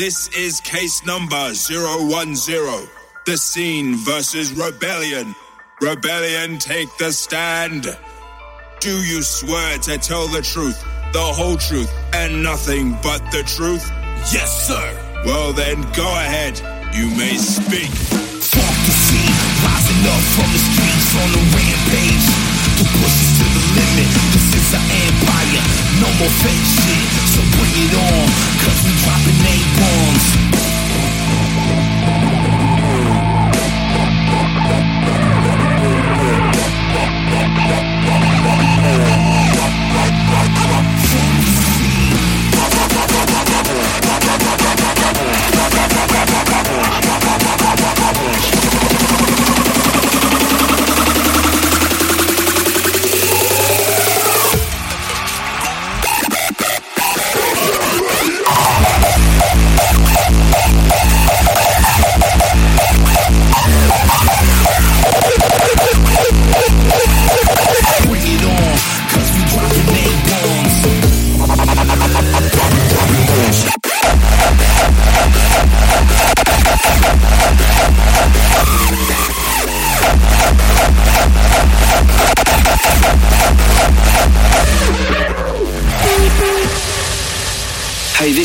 This 0.00 0.28
is 0.28 0.60
case 0.60 1.04
number 1.04 1.52
010. 1.54 2.88
The 3.26 3.36
scene 3.36 3.96
versus 3.96 4.52
rebellion. 4.52 5.34
Rebellion, 5.80 6.58
take 6.58 6.88
the 6.98 7.10
stand. 7.10 7.84
Do 8.78 8.90
you 8.90 9.22
swear 9.22 9.78
to 9.78 9.98
tell 9.98 10.28
the 10.28 10.40
truth, 10.40 10.80
the 11.12 11.20
whole 11.20 11.56
truth, 11.56 11.90
and 12.12 12.42
nothing 12.42 12.96
but 13.02 13.20
the 13.32 13.42
truth? 13.44 13.84
Yes, 14.32 14.50
sir. 14.66 14.86
Well, 15.24 15.52
then 15.52 15.82
go 15.96 16.06
ahead. 16.20 16.60
You 16.94 17.08
may 17.16 17.36
speak. 17.36 17.90
Fuck 17.90 18.76
the 18.86 18.94
sea, 18.94 19.28
rising 19.64 20.02
up 20.08 20.24
from 20.36 20.48
the 20.52 20.62
streets 20.62 21.08
on 21.20 21.28
the 21.32 21.42
rampage. 21.54 22.26
To 22.78 22.84
push 22.84 23.16
us 23.24 23.32
to 23.40 23.46
the 23.56 23.64
limit, 23.76 24.08
this 24.34 24.48
is 24.54 24.68
our 24.74 24.88
empire. 25.06 25.64
No 26.00 26.08
more 26.18 26.34
fake 26.42 26.66
shit, 26.82 27.04
so 27.34 27.40
bring 27.56 27.74
it 27.86 27.94
on. 27.94 28.26
Cause 28.62 28.78
we 28.86 28.92
dropping 29.02 29.40
A-bombs. 29.42 30.47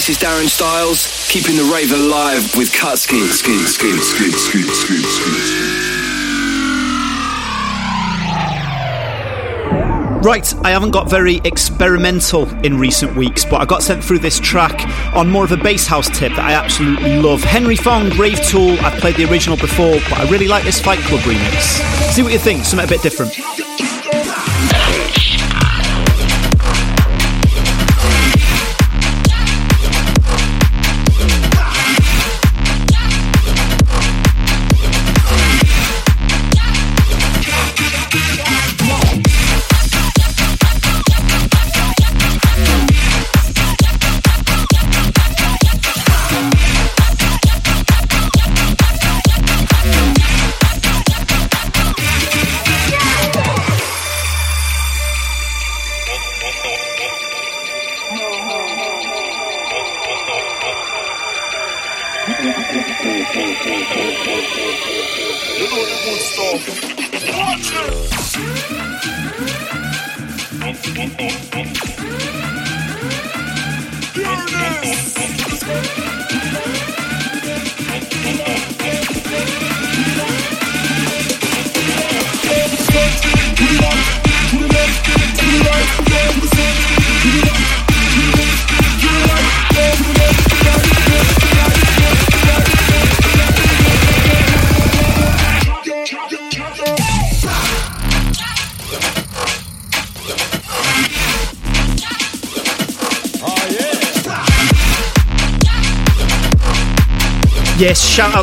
This 0.05 0.17
is 0.17 0.29
Darren 0.29 0.49
Styles, 0.49 1.29
keeping 1.29 1.55
the 1.55 1.63
rave 1.63 1.93
alive 1.93 2.57
with 2.57 2.67
skin, 2.73 3.25
skin. 3.29 3.55
Right, 10.21 10.53
I 10.65 10.71
haven't 10.71 10.91
got 10.91 11.09
very 11.09 11.39
experimental 11.45 12.49
in 12.65 12.77
recent 12.77 13.15
weeks, 13.15 13.45
but 13.45 13.61
I 13.61 13.65
got 13.65 13.81
sent 13.81 14.03
through 14.03 14.19
this 14.19 14.41
track 14.41 14.85
on 15.15 15.29
more 15.29 15.45
of 15.45 15.53
a 15.53 15.57
bass 15.57 15.87
house 15.87 16.09
tip 16.09 16.33
that 16.33 16.39
I 16.43 16.51
absolutely 16.51 17.21
love. 17.21 17.41
Henry 17.41 17.77
Fong, 17.77 18.09
Rave 18.17 18.43
Tool, 18.43 18.77
I've 18.81 18.99
played 18.99 19.15
the 19.15 19.31
original 19.31 19.55
before, 19.55 20.01
but 20.09 20.19
I 20.19 20.29
really 20.29 20.49
like 20.49 20.65
this 20.65 20.81
Fight 20.81 20.99
Club 20.99 21.21
remix. 21.21 22.11
See 22.11 22.23
what 22.23 22.33
you 22.33 22.39
think, 22.39 22.65
something 22.65 22.85
a 22.85 22.89
bit 22.89 23.01
different. 23.01 23.62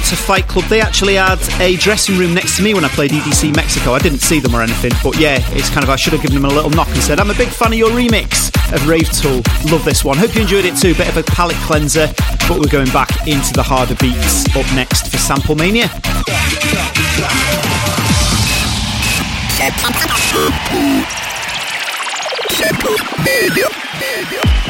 Out 0.01 0.07
to 0.07 0.17
Fight 0.17 0.47
Club. 0.47 0.65
They 0.67 0.81
actually 0.81 1.15
had 1.15 1.39
a 1.61 1.77
dressing 1.77 2.19
room 2.19 2.35
next 2.35 2.57
to 2.57 2.63
me 2.63 2.75
when 2.75 2.85
I 2.85 2.89
played 2.89 3.11
EDC 3.11 3.55
Mexico. 3.57 3.93
I 3.93 3.99
didn't 3.99 4.21
see 4.21 4.41
them 4.41 4.55
or 4.55 4.63
anything, 4.63 4.93
but 5.03 5.19
yeah, 5.19 5.39
it's 5.53 5.69
kind 5.69 5.85
of 5.85 5.91
I 5.91 5.97
should 5.97 6.13
have 6.13 6.23
given 6.23 6.41
them 6.41 6.51
a 6.51 6.55
little 6.55 6.71
knock 6.71 6.89
and 6.89 6.99
said, 6.99 7.21
I'm 7.21 7.31
a 7.31 7.35
big 7.35 7.49
fan 7.49 7.73
of 7.73 7.79
your 7.79 7.91
remix 7.91 8.51
of 8.73 8.87
Rave 8.89 9.11
Tool. 9.11 9.43
Love 9.71 9.85
this 9.85 10.05
one. 10.05 10.17
Hope 10.17 10.35
you 10.35 10.43
enjoyed 10.43 10.65
it 10.65 10.77
too. 10.77 10.95
Bit 10.95 11.09
of 11.09 11.17
a 11.17 11.23
palate 11.23 11.57
cleanser, 11.57 12.07
but 12.49 12.59
we're 12.59 12.71
going 12.71 12.91
back 12.91 13.27
into 13.27 13.53
the 13.53 13.63
harder 13.63 13.95
beats 13.97 14.47
up 14.57 14.67
next 14.75 15.09
for 15.09 15.19
Sample 15.19 15.55
Mania. 15.55 15.89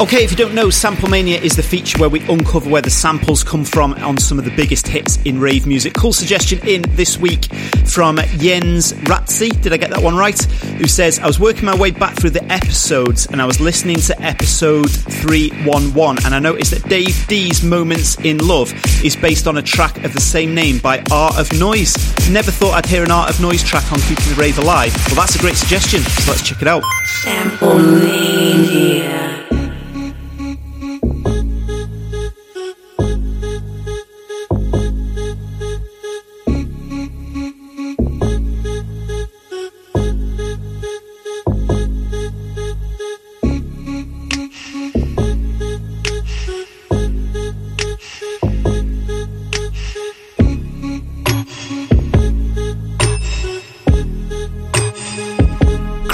Okay, 0.00 0.24
if 0.24 0.30
you 0.30 0.36
don't 0.36 0.54
know, 0.54 0.70
Sample 0.70 1.10
Mania 1.10 1.38
is 1.38 1.56
the 1.56 1.62
feature 1.62 1.98
where 1.98 2.08
we 2.08 2.20
uncover 2.28 2.70
where 2.70 2.80
the 2.80 2.90
samples 2.90 3.44
come 3.44 3.64
from 3.64 3.92
on 3.94 4.16
some 4.16 4.38
of 4.38 4.46
the 4.46 4.50
biggest 4.56 4.88
hits 4.88 5.18
in 5.24 5.38
rave 5.38 5.66
music. 5.66 5.92
Cool 5.92 6.14
suggestion 6.14 6.58
in 6.66 6.82
this 6.96 7.18
week 7.18 7.48
from 7.90 8.16
Jens 8.38 8.92
Ratzi, 8.92 9.60
did 9.60 9.72
I 9.72 9.76
get 9.76 9.90
that 9.90 10.02
one 10.02 10.16
right? 10.16 10.40
Who 10.78 10.86
says, 10.86 11.18
I 11.18 11.26
was 11.26 11.40
working 11.40 11.64
my 11.64 11.76
way 11.76 11.90
back 11.90 12.16
through 12.16 12.30
the 12.30 12.44
episodes 12.44 13.26
and 13.26 13.42
I 13.42 13.46
was 13.46 13.60
listening 13.60 13.96
to 13.96 14.22
episode 14.22 14.90
311 14.90 16.24
and 16.24 16.34
I 16.34 16.38
noticed 16.38 16.70
that 16.70 16.88
Dave 16.88 17.26
D's 17.26 17.62
Moments 17.62 18.16
in 18.20 18.38
Love 18.38 18.72
is 19.04 19.16
based 19.16 19.46
on 19.46 19.58
a 19.58 19.62
track 19.62 20.04
of 20.04 20.12
the 20.12 20.20
same 20.20 20.54
name 20.54 20.78
by 20.78 21.02
Art 21.10 21.38
of 21.38 21.52
Noise. 21.58 21.96
Never 22.30 22.50
thought 22.50 22.74
I'd 22.74 22.86
hear 22.86 23.02
an 23.02 23.10
Art 23.10 23.30
of 23.30 23.40
Noise 23.40 23.64
track 23.64 23.92
on 23.92 23.98
Keeping 24.00 24.28
the 24.28 24.36
Rave 24.38 24.58
Alive. 24.58 24.94
Well, 25.08 25.16
that's 25.16 25.34
a 25.34 25.40
great 25.40 25.56
suggestion, 25.56 26.00
so 26.00 26.30
let's 26.30 26.46
check 26.46 26.62
it 26.62 26.68
out. 26.68 26.82
Sample 27.24 27.78
Mania. 27.78 29.29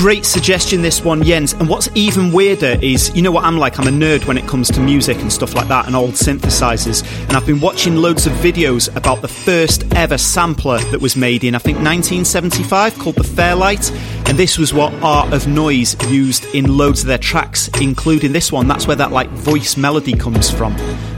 Great 0.07 0.25
suggestion, 0.25 0.83
this 0.83 1.03
one, 1.03 1.21
Jens. 1.25 1.53
And 1.55 1.69
what's 1.69 1.89
even 1.97 2.31
weirder 2.31 2.79
is, 2.81 3.13
you 3.17 3.23
know 3.23 3.33
what 3.33 3.43
I'm 3.43 3.59
like? 3.59 3.77
I'm 3.81 3.89
a 3.89 3.91
nerd 3.91 4.25
when 4.29 4.39
it 4.39 4.47
comes 4.47 4.71
to 4.71 4.81
music 4.81 5.19
and 5.19 5.33
stuff 5.33 5.53
like 5.57 5.67
that 5.67 5.89
and 5.89 5.97
old 5.97 6.13
synthesizers. 6.13 7.03
And 7.27 7.33
I've 7.33 7.45
been 7.45 7.61
watching 7.61 7.97
loads 7.97 8.25
of 8.25 8.33
videos 8.35 8.95
about 8.95 9.21
the 9.21 9.27
first 9.27 9.83
ever 9.97 10.17
sampler 10.17 10.79
that 10.93 11.01
was 11.01 11.17
made 11.17 11.43
in, 11.43 11.57
I 11.57 11.59
think, 11.59 11.79
1975 11.79 13.01
called 13.01 13.17
the 13.17 13.25
Fairlight. 13.25 13.91
And 14.29 14.39
this 14.39 14.59
was 14.59 14.73
what 14.73 14.95
Art 15.03 15.33
of 15.33 15.49
Noise 15.49 15.97
used 16.09 16.45
in 16.55 16.77
loads 16.77 17.01
of 17.01 17.09
their 17.09 17.19
tracks, 17.19 17.69
including 17.81 18.31
this 18.31 18.53
one. 18.53 18.69
That's 18.69 18.87
where 18.87 18.95
that 18.95 19.11
like 19.11 19.29
voice 19.31 19.77
melody 19.77 20.13
comes 20.13 20.49
from, 20.49 20.77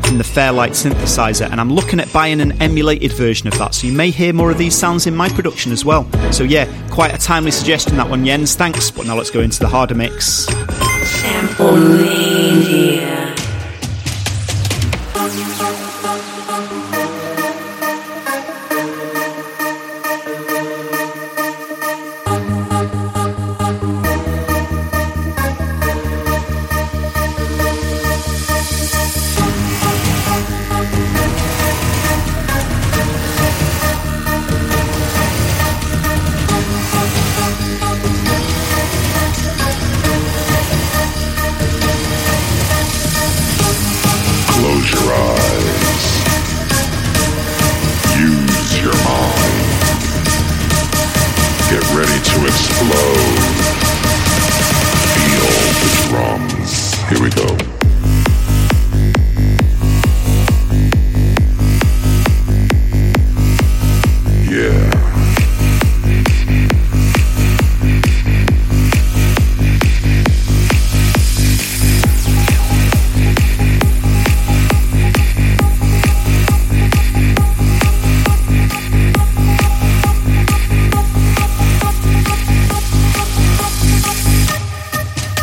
from 0.08 0.18
the 0.18 0.24
Fairlight 0.24 0.72
synthesizer. 0.72 1.50
And 1.50 1.60
I'm 1.60 1.70
looking 1.70 2.00
at 2.00 2.10
buying 2.12 2.40
an 2.40 2.60
emulated 2.62 3.12
version 3.12 3.46
of 3.46 3.56
that. 3.58 3.74
So 3.74 3.86
you 3.86 3.92
may 3.92 4.10
hear 4.10 4.32
more 4.32 4.50
of 4.50 4.56
these 4.56 4.74
sounds 4.74 5.06
in 5.06 5.14
my 5.14 5.28
production 5.28 5.70
as 5.70 5.84
well. 5.84 6.10
So 6.32 6.44
yeah, 6.44 6.66
quite 6.88 7.14
a 7.14 7.18
timely 7.18 7.50
suggestion 7.50 7.96
that 7.96 8.08
one, 8.08 8.24
Jens. 8.24 8.56
Thanks. 8.56 8.90
But 8.90 9.06
now 9.06 9.16
let's 9.16 9.30
go 9.30 9.40
into 9.40 9.58
the 9.58 9.68
harder 9.68 9.94
mix. 9.94 10.46
Sample 11.04 11.76
Mania. 11.76 13.17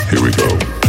Here 0.09 0.21
we 0.21 0.31
go. 0.31 0.84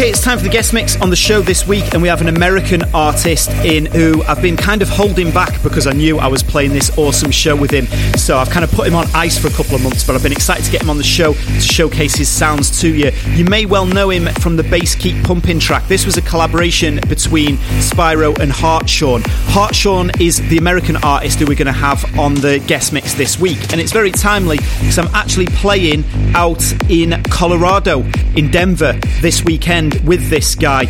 Okay, 0.00 0.08
it's 0.08 0.22
time 0.22 0.38
for 0.38 0.44
the 0.44 0.48
guest 0.48 0.72
mix 0.72 0.98
on 1.02 1.10
the 1.10 1.14
show 1.14 1.42
this 1.42 1.66
week, 1.66 1.92
and 1.92 2.00
we 2.00 2.08
have 2.08 2.22
an 2.22 2.28
American 2.28 2.84
artist 2.94 3.50
in 3.66 3.84
who 3.84 4.22
I've 4.22 4.40
been 4.40 4.56
kind 4.56 4.80
of 4.80 4.88
holding 4.88 5.30
back 5.30 5.62
because 5.62 5.86
I 5.86 5.92
knew 5.92 6.16
I 6.16 6.26
was 6.26 6.42
playing 6.42 6.70
this 6.70 6.96
awesome 6.96 7.30
show 7.30 7.54
with 7.54 7.70
him. 7.70 7.84
So 8.16 8.38
I've 8.38 8.48
kind 8.48 8.64
of 8.64 8.70
put 8.70 8.86
him 8.86 8.94
on 8.94 9.08
ice 9.14 9.36
for 9.36 9.48
a 9.48 9.50
couple 9.50 9.74
of 9.74 9.82
months, 9.82 10.02
but 10.06 10.16
I've 10.16 10.22
been 10.22 10.32
excited 10.32 10.64
to 10.64 10.72
get 10.72 10.80
him 10.80 10.88
on 10.88 10.96
the 10.96 11.04
show 11.04 11.34
to 11.34 11.60
showcase 11.60 12.14
his 12.14 12.30
sounds 12.30 12.80
to 12.80 12.88
you. 12.88 13.10
You 13.26 13.44
may 13.44 13.66
well 13.66 13.84
know 13.84 14.08
him 14.08 14.24
from 14.36 14.56
the 14.56 14.62
Bass 14.62 14.94
Keep 14.94 15.22
Pumping 15.22 15.60
track. 15.60 15.86
This 15.86 16.06
was 16.06 16.16
a 16.16 16.22
collaboration 16.22 16.98
between 17.06 17.58
Spyro 17.82 18.38
and 18.38 18.50
Hartshorn. 18.50 19.22
Hartshorn 19.26 20.12
is 20.18 20.38
the 20.48 20.56
American 20.56 20.96
artist 20.96 21.40
who 21.40 21.44
we're 21.44 21.56
going 21.56 21.66
to 21.66 21.72
have 21.72 22.18
on 22.18 22.36
the 22.36 22.58
guest 22.66 22.94
mix 22.94 23.12
this 23.12 23.38
week, 23.38 23.70
and 23.70 23.78
it's 23.78 23.92
very 23.92 24.12
timely 24.12 24.56
because 24.56 24.98
I'm 24.98 25.14
actually 25.14 25.48
playing 25.48 26.04
out 26.34 26.64
in 26.88 27.22
Colorado, 27.24 28.00
in 28.34 28.50
Denver, 28.50 28.98
this 29.20 29.44
weekend 29.44 29.89
with 30.04 30.28
this 30.30 30.54
guy. 30.54 30.86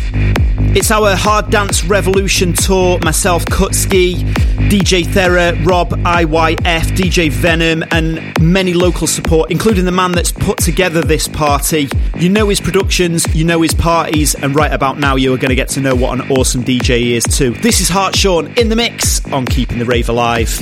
It's 0.73 0.89
our 0.89 1.15
Hard 1.15 1.49
Dance 1.49 1.83
Revolution 1.83 2.53
tour. 2.53 2.97
Myself, 2.99 3.43
Kutski, 3.45 4.15
DJ 4.69 5.03
Thera, 5.03 5.65
Rob, 5.65 5.89
IYF, 5.89 6.55
DJ 6.95 7.29
Venom, 7.29 7.83
and 7.91 8.21
many 8.41 8.73
local 8.73 9.05
support, 9.05 9.51
including 9.51 9.83
the 9.83 9.91
man 9.91 10.13
that's 10.13 10.31
put 10.31 10.59
together 10.59 11.01
this 11.01 11.27
party. 11.27 11.89
You 12.17 12.29
know 12.29 12.47
his 12.47 12.61
productions, 12.61 13.25
you 13.35 13.43
know 13.43 13.61
his 13.61 13.73
parties, 13.73 14.33
and 14.33 14.55
right 14.55 14.71
about 14.71 14.97
now 14.97 15.17
you 15.17 15.33
are 15.33 15.37
going 15.37 15.49
to 15.49 15.55
get 15.55 15.69
to 15.69 15.81
know 15.81 15.93
what 15.93 16.19
an 16.19 16.31
awesome 16.31 16.63
DJ 16.63 16.99
he 16.99 17.15
is 17.15 17.25
too. 17.25 17.51
This 17.51 17.81
is 17.81 17.89
Hartshorn 17.89 18.53
in 18.57 18.69
the 18.69 18.75
mix 18.75 19.25
on 19.33 19.45
Keeping 19.45 19.79
the 19.79 19.85
Rave 19.85 20.07
Alive. 20.07 20.57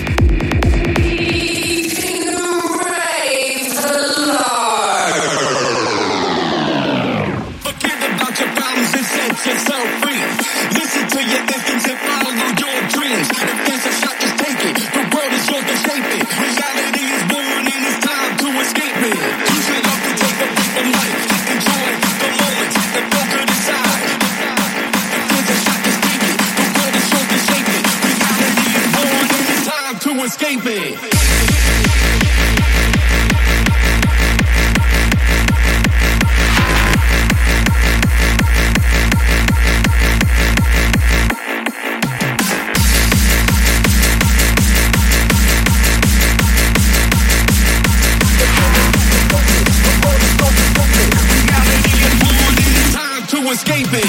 Forget 53.89 54.05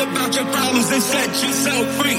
about 0.00 0.34
your 0.34 0.48
problems 0.48 0.90
and 0.92 1.02
set 1.02 1.28
yourself 1.28 1.84
free. 2.00 2.16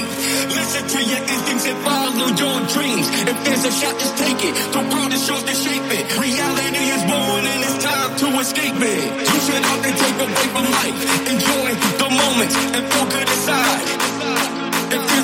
Listen 0.54 0.86
to 0.86 1.02
your 1.02 1.18
instincts 1.18 1.66
and 1.66 1.78
follow 1.82 2.28
your 2.30 2.60
dreams. 2.70 3.10
If 3.10 3.44
there's 3.44 3.64
a 3.64 3.72
shot, 3.72 3.98
just 3.98 4.16
take 4.18 4.38
it. 4.44 4.54
The 4.70 4.78
is 5.14 5.28
yours 5.28 5.42
to 5.42 5.54
shape 5.54 5.82
it. 5.90 6.16
Reality 6.16 6.84
is 6.94 7.02
and 7.50 7.64
it's 7.66 7.82
time 7.82 8.16
to 8.22 8.38
escape 8.38 8.78
it. 8.78 9.02
You 9.18 9.40
should 9.42 9.64
have 9.66 9.82
to 9.82 9.90
take 9.98 10.14
a 10.14 10.26
break 10.30 10.50
from 10.54 10.66
life. 10.78 10.98
Enjoy 11.26 11.74
the 11.98 12.08
moments 12.08 12.54
and 12.54 12.86
feel 12.92 13.06
good 13.10 13.28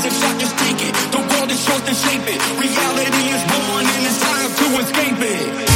a 0.07 0.11
shot, 0.11 0.39
just 0.39 0.57
take 0.59 0.81
it. 0.89 0.95
The 1.11 1.19
world 1.19 1.51
is 1.51 1.61
short 1.65 1.85
to 1.87 1.95
shape 1.95 2.27
it. 2.27 2.39
Reality 2.63 3.25
is 3.35 3.43
born 3.51 3.85
and 3.85 4.07
it's 4.07 4.21
time 4.21 4.51
to 4.61 4.67
escape 4.83 5.21
it. 5.21 5.67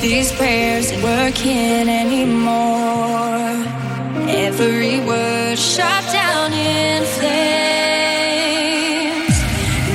These 0.00 0.30
prayers 0.32 0.92
working 1.02 1.88
anymore. 1.88 3.50
Every 4.30 5.00
word 5.00 5.58
shot 5.58 6.04
down 6.12 6.52
in 6.52 7.02
flames. 7.18 8.38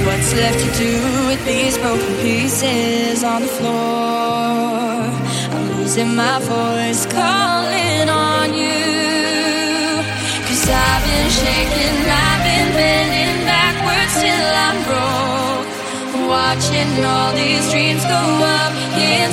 What's 0.06 0.34
left 0.36 0.60
to 0.60 0.72
do 0.78 1.00
with 1.28 1.46
these 1.46 1.78
broken 1.78 2.16
pieces 2.18 3.24
on 3.24 3.44
the 3.44 3.48
floor? 3.48 5.08
I'm 5.56 5.78
losing 5.78 6.14
my 6.14 6.38
voice, 6.40 7.06
calling 7.06 8.10
on 8.10 8.54
you. 8.54 10.04
Cause 10.48 10.68
I've 10.68 11.04
been 11.08 11.30
shaking, 11.32 11.96
I've 12.12 12.44
been 12.44 12.74
bending 12.76 13.46
backwards 13.48 14.20
till 14.20 14.52
I'm 14.68 14.84
broke. 14.84 15.64
Watching 16.28 16.92
all 17.06 17.32
these 17.34 17.72
dreams 17.72 18.04
go 18.04 18.22
up 18.44 18.74
in 19.00 19.32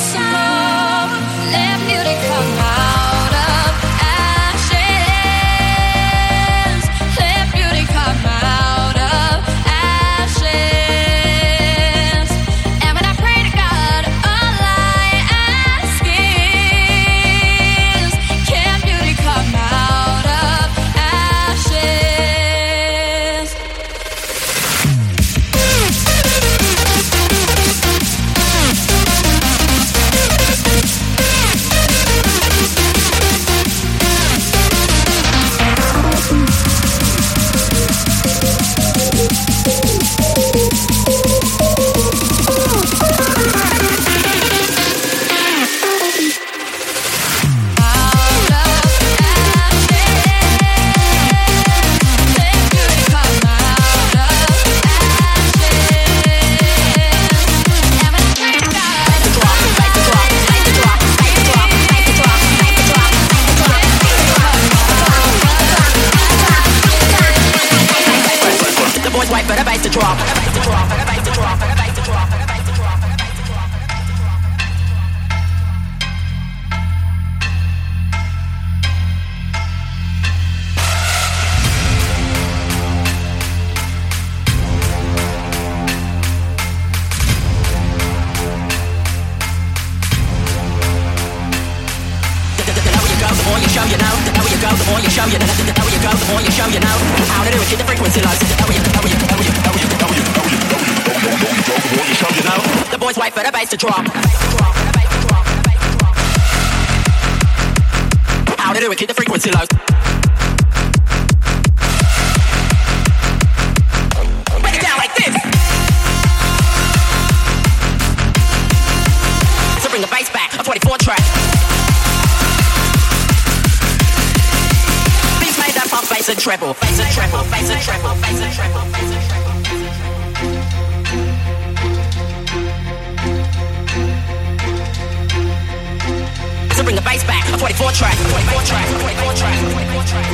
24 137.70 137.94
track, 137.94 138.18
24 138.18 138.66
track, 138.66 138.82
24 138.98 139.30
track, 139.38 139.54
24 139.62 140.02
track, 140.10 140.26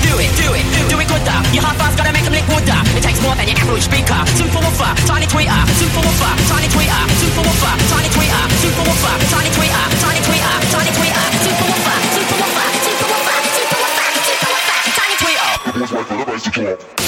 do 0.00 0.16
it, 0.16 0.32
do 0.32 0.48
it, 0.56 0.64
do 0.88 0.96
it 0.96 1.08
good 1.12 1.28
up. 1.28 1.44
Your 1.52 1.60
hard 1.60 1.76
five's 1.76 1.92
gotta 1.92 2.08
make 2.16 2.24
them 2.24 2.32
lick 2.32 2.48
wood 2.48 2.64
up. 2.72 2.88
It 2.96 3.04
takes 3.04 3.20
more 3.20 3.36
than 3.36 3.52
your 3.52 3.60
average 3.60 3.84
speaker. 3.84 4.16
Two 4.40 4.48
for 4.48 4.64
woofer, 4.64 4.96
tiny 5.04 5.28
tweeter. 5.28 5.52
Two 5.76 5.92
for 5.92 6.00
woofer, 6.00 6.32
tiny 6.48 6.72
tweeter. 6.72 7.04
Two 7.20 7.28
for 7.36 7.44
woofer, 7.44 7.74
tiny 7.92 8.08
tweeter. 8.16 8.44
Two 8.64 8.72
for 8.72 8.84
woofer, 8.88 9.12
tiny 9.28 9.52
tweeter. 9.52 9.84
Tiny 10.00 10.24
tweeter, 10.24 10.56
tiny 10.72 10.88
tweeter. 10.96 11.24
Two 11.44 11.52
for 11.52 11.68
woofer, 11.68 11.96
two 12.16 12.24
for 12.32 12.40
woofer, 12.40 12.64
two 12.80 12.96
for 12.96 13.08
woofer, 13.12 13.36
two 13.52 13.64
for 13.68 13.76
woofer, 13.76 14.08
two 14.24 14.40
for 14.40 14.48
woofer, 14.56 14.80
tiny 14.96 15.16
tweeter. 15.20 15.68
Everyone's 15.68 15.92
right 15.92 16.06
for 16.08 16.16
the 16.16 16.24
bass 16.24 16.48
to 16.48 16.50
drop. 16.50 17.01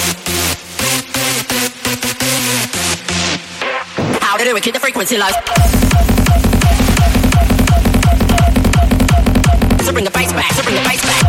Do 4.45 4.55
it? 4.55 4.61
Keep 4.61 4.75
the 4.75 4.79
frequency 4.79 5.17
low. 5.17 5.33
So 9.81 9.89
bring 9.89 10.05
the 10.05 10.13
bass 10.13 10.29
back, 10.37 10.53
so 10.53 10.61
bring 10.61 10.77
the 10.77 10.85
bass 10.85 11.01
back. 11.01 11.25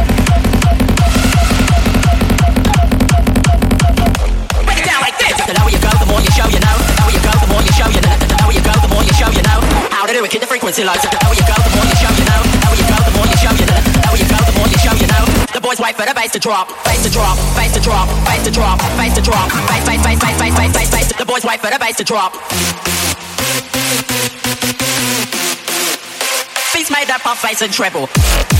Break 4.69 4.79
it 4.81 4.85
down 4.85 5.01
like 5.01 5.17
this. 5.17 5.33
The 5.49 5.57
lower 5.57 5.73
you 5.73 5.81
go, 5.81 5.89
the 5.97 6.05
more 6.13 6.21
you 6.21 6.29
show 6.37 6.45
you 6.45 6.61
know. 6.61 6.77
The 6.77 6.93
lower 7.01 7.13
you 7.17 7.23
go, 7.25 7.33
the 7.41 7.49
more 7.49 7.65
you 7.65 7.73
show 7.73 7.89
you 7.89 8.05
know. 8.05 8.17
The 8.21 8.37
lower 8.37 8.53
you 8.53 8.61
go, 8.61 8.75
the 8.85 8.91
more 8.93 9.01
you 9.01 9.15
show 9.17 9.33
you 9.33 9.45
know. 9.49 9.65
How 9.89 10.05
to 10.05 10.13
do 10.13 10.21
it? 10.21 10.29
Keep 10.29 10.45
the 10.45 10.51
frequency 10.53 10.85
low. 10.85 10.93
The 10.93 11.09
lower 11.17 11.33
you 11.33 11.47
go, 11.49 11.57
the 11.57 11.73
more 11.73 11.89
you 11.89 11.97
show 11.97 12.13
you 12.13 12.25
know. 12.29 12.41
The 12.45 12.59
lower 12.69 12.77
you 12.77 12.85
go, 12.85 13.01
the 13.01 13.13
more 13.17 13.29
you 13.33 13.39
show 13.41 13.53
you 13.57 13.65
know. 13.65 13.81
The 13.81 14.01
lower 14.05 14.21
you 14.21 14.29
go, 14.29 14.39
the 14.45 14.55
more 14.61 14.69
you 14.69 14.77
show 14.85 14.93
you 14.93 15.09
know. 15.09 15.25
The 15.57 15.63
boys 15.65 15.81
wait 15.81 15.97
for 15.97 16.05
the 16.05 16.13
bass 16.13 16.37
to 16.37 16.39
drop, 16.39 16.69
bass 16.85 17.01
to 17.01 17.09
drop, 17.09 17.41
bass 17.57 17.73
to 17.73 17.81
drop, 17.81 18.13
bass 18.29 18.45
to 18.45 18.53
drop, 18.53 18.77
bass 19.01 19.17
to 19.17 19.25
drop, 19.25 19.49
bass, 19.73 19.89
bass, 19.89 20.05
bass, 20.05 20.21
bass, 20.21 20.37
bass, 20.37 20.53
bass, 20.53 20.73
bass, 20.77 20.91
bass. 20.93 21.07
The 21.17 21.25
boys 21.25 21.49
wait 21.49 21.65
for 21.65 21.73
the 21.73 21.81
bass 21.81 21.97
to 21.97 22.05
drop. 22.05 22.37
That 27.09 27.21
pump, 27.23 27.41
bass 27.43 27.63
and 27.63 27.73
treble. 27.73 28.56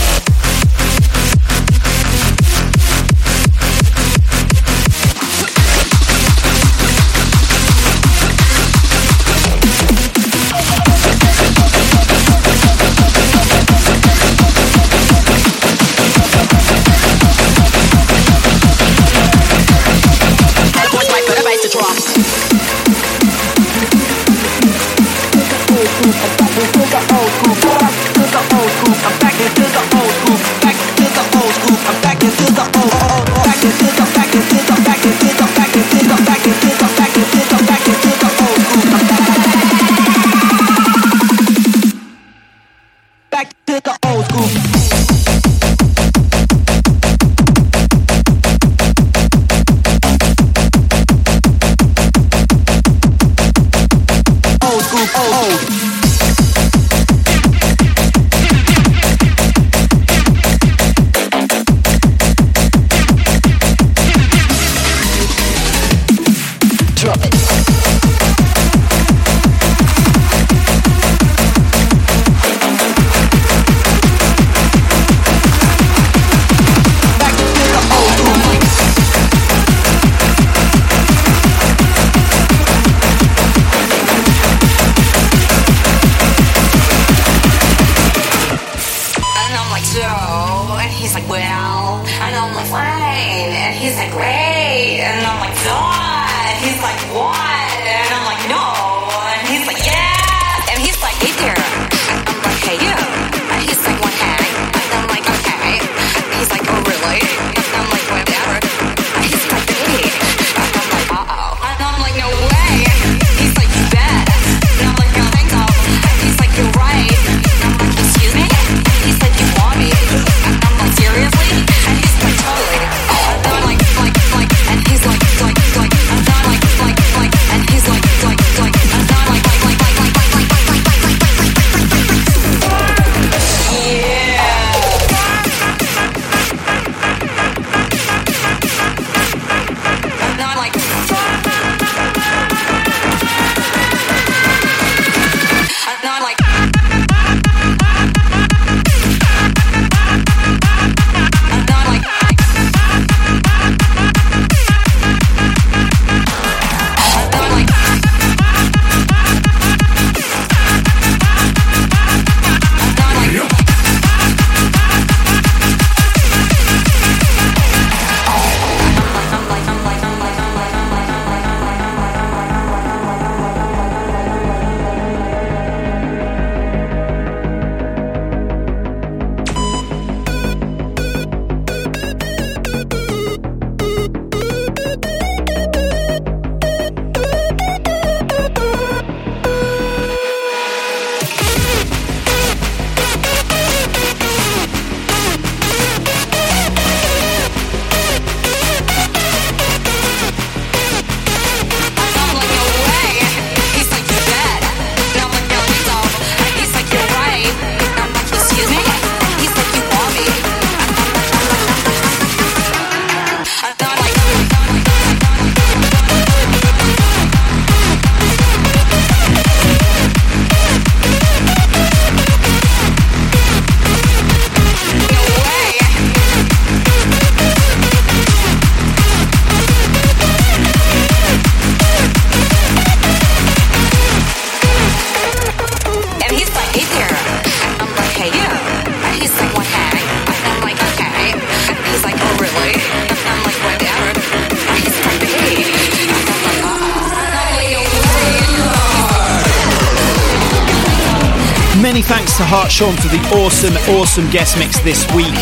Sean 252.77 252.95
for 252.97 253.07
the 253.09 253.17
awesome, 253.33 253.73
awesome 253.97 254.29
guest 254.29 254.55
mix 254.55 254.77
this 254.81 255.01
week. 255.17 255.33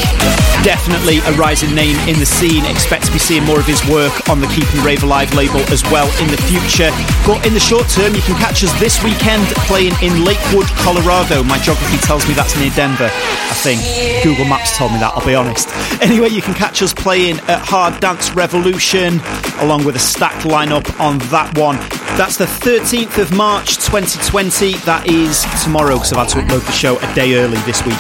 Definitely 0.64 1.20
a 1.28 1.34
rising 1.36 1.76
name 1.76 1.98
in 2.08 2.18
the 2.18 2.26
scene. 2.26 2.64
Expect 2.64 3.04
to 3.08 3.12
be 3.12 3.20
seeing 3.20 3.44
more 3.44 3.60
of 3.60 3.66
his 3.68 3.84
work 3.92 4.30
on 4.30 4.40
the 4.40 4.48
Keeping 4.48 4.80
the 4.80 4.84
Rave 4.86 5.04
Alive 5.04 5.34
label 5.34 5.60
as 5.68 5.84
well 5.92 6.08
in 6.24 6.32
the 6.32 6.40
future. 6.48 6.96
But 7.28 7.46
in 7.46 7.54
the 7.54 7.60
short 7.60 7.90
term, 7.90 8.16
you 8.16 8.22
can 8.22 8.40
catch 8.40 8.64
us 8.64 8.72
this 8.80 9.04
weekend 9.04 9.44
playing 9.68 9.92
in 10.02 10.24
Lakewood, 10.24 10.68
Colorado. 10.80 11.44
My 11.44 11.60
geography 11.60 11.98
tells 12.08 12.26
me 12.26 12.34
that's 12.36 12.56
near 12.56 12.72
Denver, 12.72 13.12
I 13.12 13.56
think. 13.60 13.84
Google 14.24 14.46
Maps 14.46 14.78
told 14.78 14.94
me 14.94 15.00
that, 15.00 15.12
I'll 15.14 15.26
be 15.26 15.36
honest. 15.36 15.68
Anyway, 16.06 16.30
you 16.30 16.42
can 16.42 16.54
catch 16.54 16.82
us 16.84 16.94
playing 16.94 17.40
at 17.48 17.60
Hard 17.60 18.00
Dance 18.00 18.32
Revolution, 18.32 19.20
along 19.60 19.86
with 19.86 19.96
a 19.96 20.00
stacked 20.00 20.44
lineup 20.44 21.00
on 21.00 21.18
that 21.32 21.58
one. 21.58 21.80
That's 22.18 22.38
the 22.38 22.45
13th 22.45 23.18
of 23.18 23.36
March 23.36 23.76
2020. 23.76 24.76
That 24.86 25.05
is 25.11 25.43
tomorrow 25.61 25.95
because 25.95 26.13
I've 26.13 26.20
had 26.20 26.30
to 26.30 26.38
upload 26.38 26.66
the 26.66 26.72
show 26.72 26.97
a 26.97 27.13
day 27.13 27.36
early 27.36 27.57
this 27.63 27.86
week. 27.86 27.99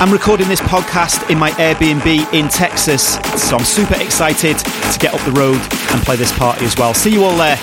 I'm 0.00 0.10
recording 0.10 0.48
this 0.48 0.62
podcast 0.62 1.28
in 1.28 1.38
my 1.38 1.50
Airbnb 1.52 2.32
in 2.32 2.48
Texas, 2.48 3.16
so 3.36 3.58
I'm 3.58 3.64
super 3.66 4.00
excited 4.00 4.56
to 4.56 4.98
get 4.98 5.12
up 5.12 5.20
the 5.26 5.32
road 5.32 5.60
and 5.92 6.02
play 6.02 6.16
this 6.16 6.32
party 6.38 6.64
as 6.64 6.74
well. 6.78 6.94
See 6.94 7.12
you 7.12 7.22
all 7.22 7.36
there. 7.36 7.58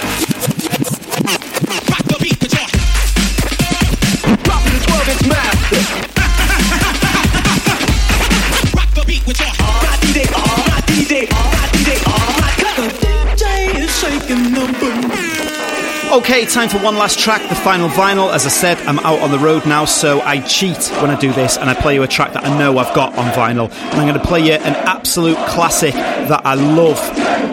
Okay, 16.18 16.48
time 16.48 16.68
for 16.68 16.80
one 16.80 16.96
last 16.96 17.20
track, 17.20 17.48
the 17.48 17.54
final 17.54 17.90
vinyl. 17.90 18.34
As 18.34 18.44
I 18.44 18.50
said, 18.50 18.80
I'm 18.88 18.98
out 19.00 19.20
on 19.20 19.30
the 19.30 19.38
road 19.38 19.68
now, 19.68 19.86
so 19.86 20.20
I 20.22 20.42
cheat 20.42 20.88
when 21.00 21.12
I 21.12 21.20
do 21.20 21.32
this 21.32 21.58
and 21.58 21.70
I 21.70 21.76
play 21.76 21.94
you 21.94 22.02
a 22.02 22.08
track 22.08 22.34
that 22.34 22.44
I 22.44 22.58
know 22.58 22.80
I've 22.80 22.94
got 22.96 23.16
on 23.16 23.28
vinyl. 23.34 23.72
And 23.72 24.02
I'm 24.02 24.08
going 24.08 24.20
to 24.20 24.28
play 24.28 24.40
you 24.40 24.54
an 24.54 24.74
absolute 24.74 25.38
classic 25.48 25.94
that 25.94 26.42
I 26.44 26.56
love 26.56 27.00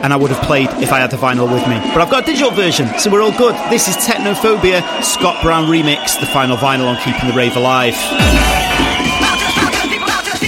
and 0.02 0.14
I 0.14 0.16
would 0.16 0.30
have 0.30 0.42
played 0.46 0.70
if 0.82 0.92
I 0.92 0.98
had 0.98 1.10
the 1.10 1.18
vinyl 1.18 1.52
with 1.52 1.68
me. 1.68 1.76
But 1.92 2.00
I've 2.00 2.10
got 2.10 2.22
a 2.22 2.26
digital 2.26 2.52
version, 2.52 2.88
so 2.98 3.10
we're 3.10 3.20
all 3.20 3.36
good. 3.36 3.54
This 3.70 3.86
is 3.86 3.96
Technophobia, 3.96 5.04
Scott 5.04 5.42
Brown 5.42 5.66
remix, 5.66 6.18
the 6.18 6.26
final 6.26 6.56
vinyl 6.56 6.86
on 6.86 6.96
Keeping 7.02 7.28
the 7.28 7.36
Rave 7.36 7.56
Alive. 7.56 8.63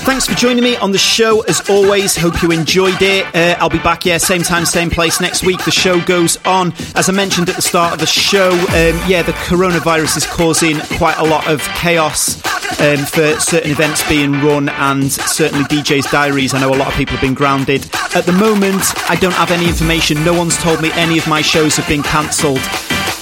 Thanks 0.07 0.29
for 0.29 0.37
joining 0.37 0.63
me 0.63 0.77
on 0.77 0.93
the 0.93 0.99
show 0.99 1.41
as 1.43 1.69
always. 1.69 2.17
Hope 2.17 2.41
you 2.41 2.53
enjoyed 2.53 3.03
it. 3.03 3.27
Uh, 3.35 3.57
I'll 3.59 3.69
be 3.69 3.81
back, 3.81 4.07
yeah, 4.07 4.19
same 4.19 4.43
time, 4.43 4.65
same 4.65 4.89
place 4.89 5.21
next 5.21 5.45
week. 5.45 5.65
The 5.65 5.73
show 5.73 6.01
goes 6.01 6.39
on. 6.47 6.73
As 6.95 7.09
I 7.09 7.13
mentioned 7.13 7.49
at 7.49 7.57
the 7.57 7.63
start 7.63 7.93
of 7.93 7.99
the 7.99 8.07
show, 8.07 8.51
um, 8.53 9.01
yeah, 9.09 9.23
the 9.23 9.33
coronavirus 9.33 10.19
is 10.19 10.25
causing 10.25 10.79
quite 10.97 11.17
a 11.19 11.25
lot 11.25 11.49
of 11.49 11.61
chaos 11.75 12.37
um, 12.81 12.99
for 13.05 13.35
certain 13.41 13.73
events 13.73 14.09
being 14.09 14.31
run 14.31 14.69
and 14.69 15.11
certainly 15.11 15.65
DJ's 15.65 16.09
diaries. 16.09 16.55
I 16.55 16.61
know 16.61 16.73
a 16.73 16.79
lot 16.79 16.87
of 16.87 16.95
people 16.95 17.17
have 17.17 17.23
been 17.23 17.35
grounded. 17.35 17.85
At 18.15 18.27
the 18.27 18.33
moment, 18.33 18.85
I 19.11 19.17
don't 19.17 19.35
have 19.35 19.51
any 19.51 19.67
information. 19.67 20.23
No 20.23 20.35
one's 20.35 20.57
told 20.57 20.81
me 20.81 20.93
any 20.93 21.19
of 21.19 21.27
my 21.27 21.43
shows 21.43 21.75
have 21.79 21.89
been 21.89 22.05
cancelled. 22.05 22.61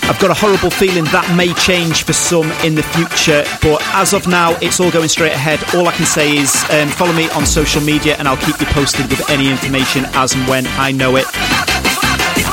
I've 0.07 0.21
got 0.21 0.31
a 0.31 0.35
horrible 0.35 0.69
feeling 0.69 1.05
that 1.17 1.25
may 1.35 1.55
change 1.55 2.05
for 2.05 2.13
some 2.13 2.53
in 2.61 2.75
the 2.75 2.83
future, 2.83 3.43
but 3.63 3.81
as 3.97 4.13
of 4.13 4.29
now, 4.29 4.53
it's 4.61 4.79
all 4.79 4.91
going 4.91 5.09
straight 5.09 5.33
ahead. 5.33 5.65
All 5.75 5.89
I 5.89 5.93
can 5.93 6.05
say 6.05 6.37
is 6.37 6.53
um, 6.71 6.89
follow 6.89 7.15
me 7.15 7.31
on 7.31 7.47
social 7.47 7.81
media 7.81 8.15
and 8.19 8.29
I'll 8.29 8.37
keep 8.37 8.61
you 8.61 8.67
posted 8.67 9.09
with 9.09 9.25
any 9.31 9.51
information 9.51 10.05
as 10.13 10.35
and 10.35 10.47
when 10.47 10.67
I 10.77 10.93
know 10.93 11.17
it. 11.17 11.25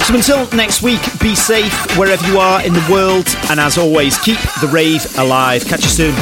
So 0.08 0.16
until 0.16 0.48
next 0.56 0.82
week, 0.82 1.02
be 1.20 1.36
safe 1.36 1.76
wherever 1.98 2.26
you 2.26 2.40
are 2.40 2.64
in 2.64 2.72
the 2.74 2.88
world, 2.90 3.28
and 3.50 3.60
as 3.60 3.78
always, 3.78 4.18
keep 4.18 4.40
the 4.62 4.68
rave 4.72 5.06
alive. 5.18 5.66
Catch 5.66 5.84
you 5.84 5.90
soon. 5.90 6.16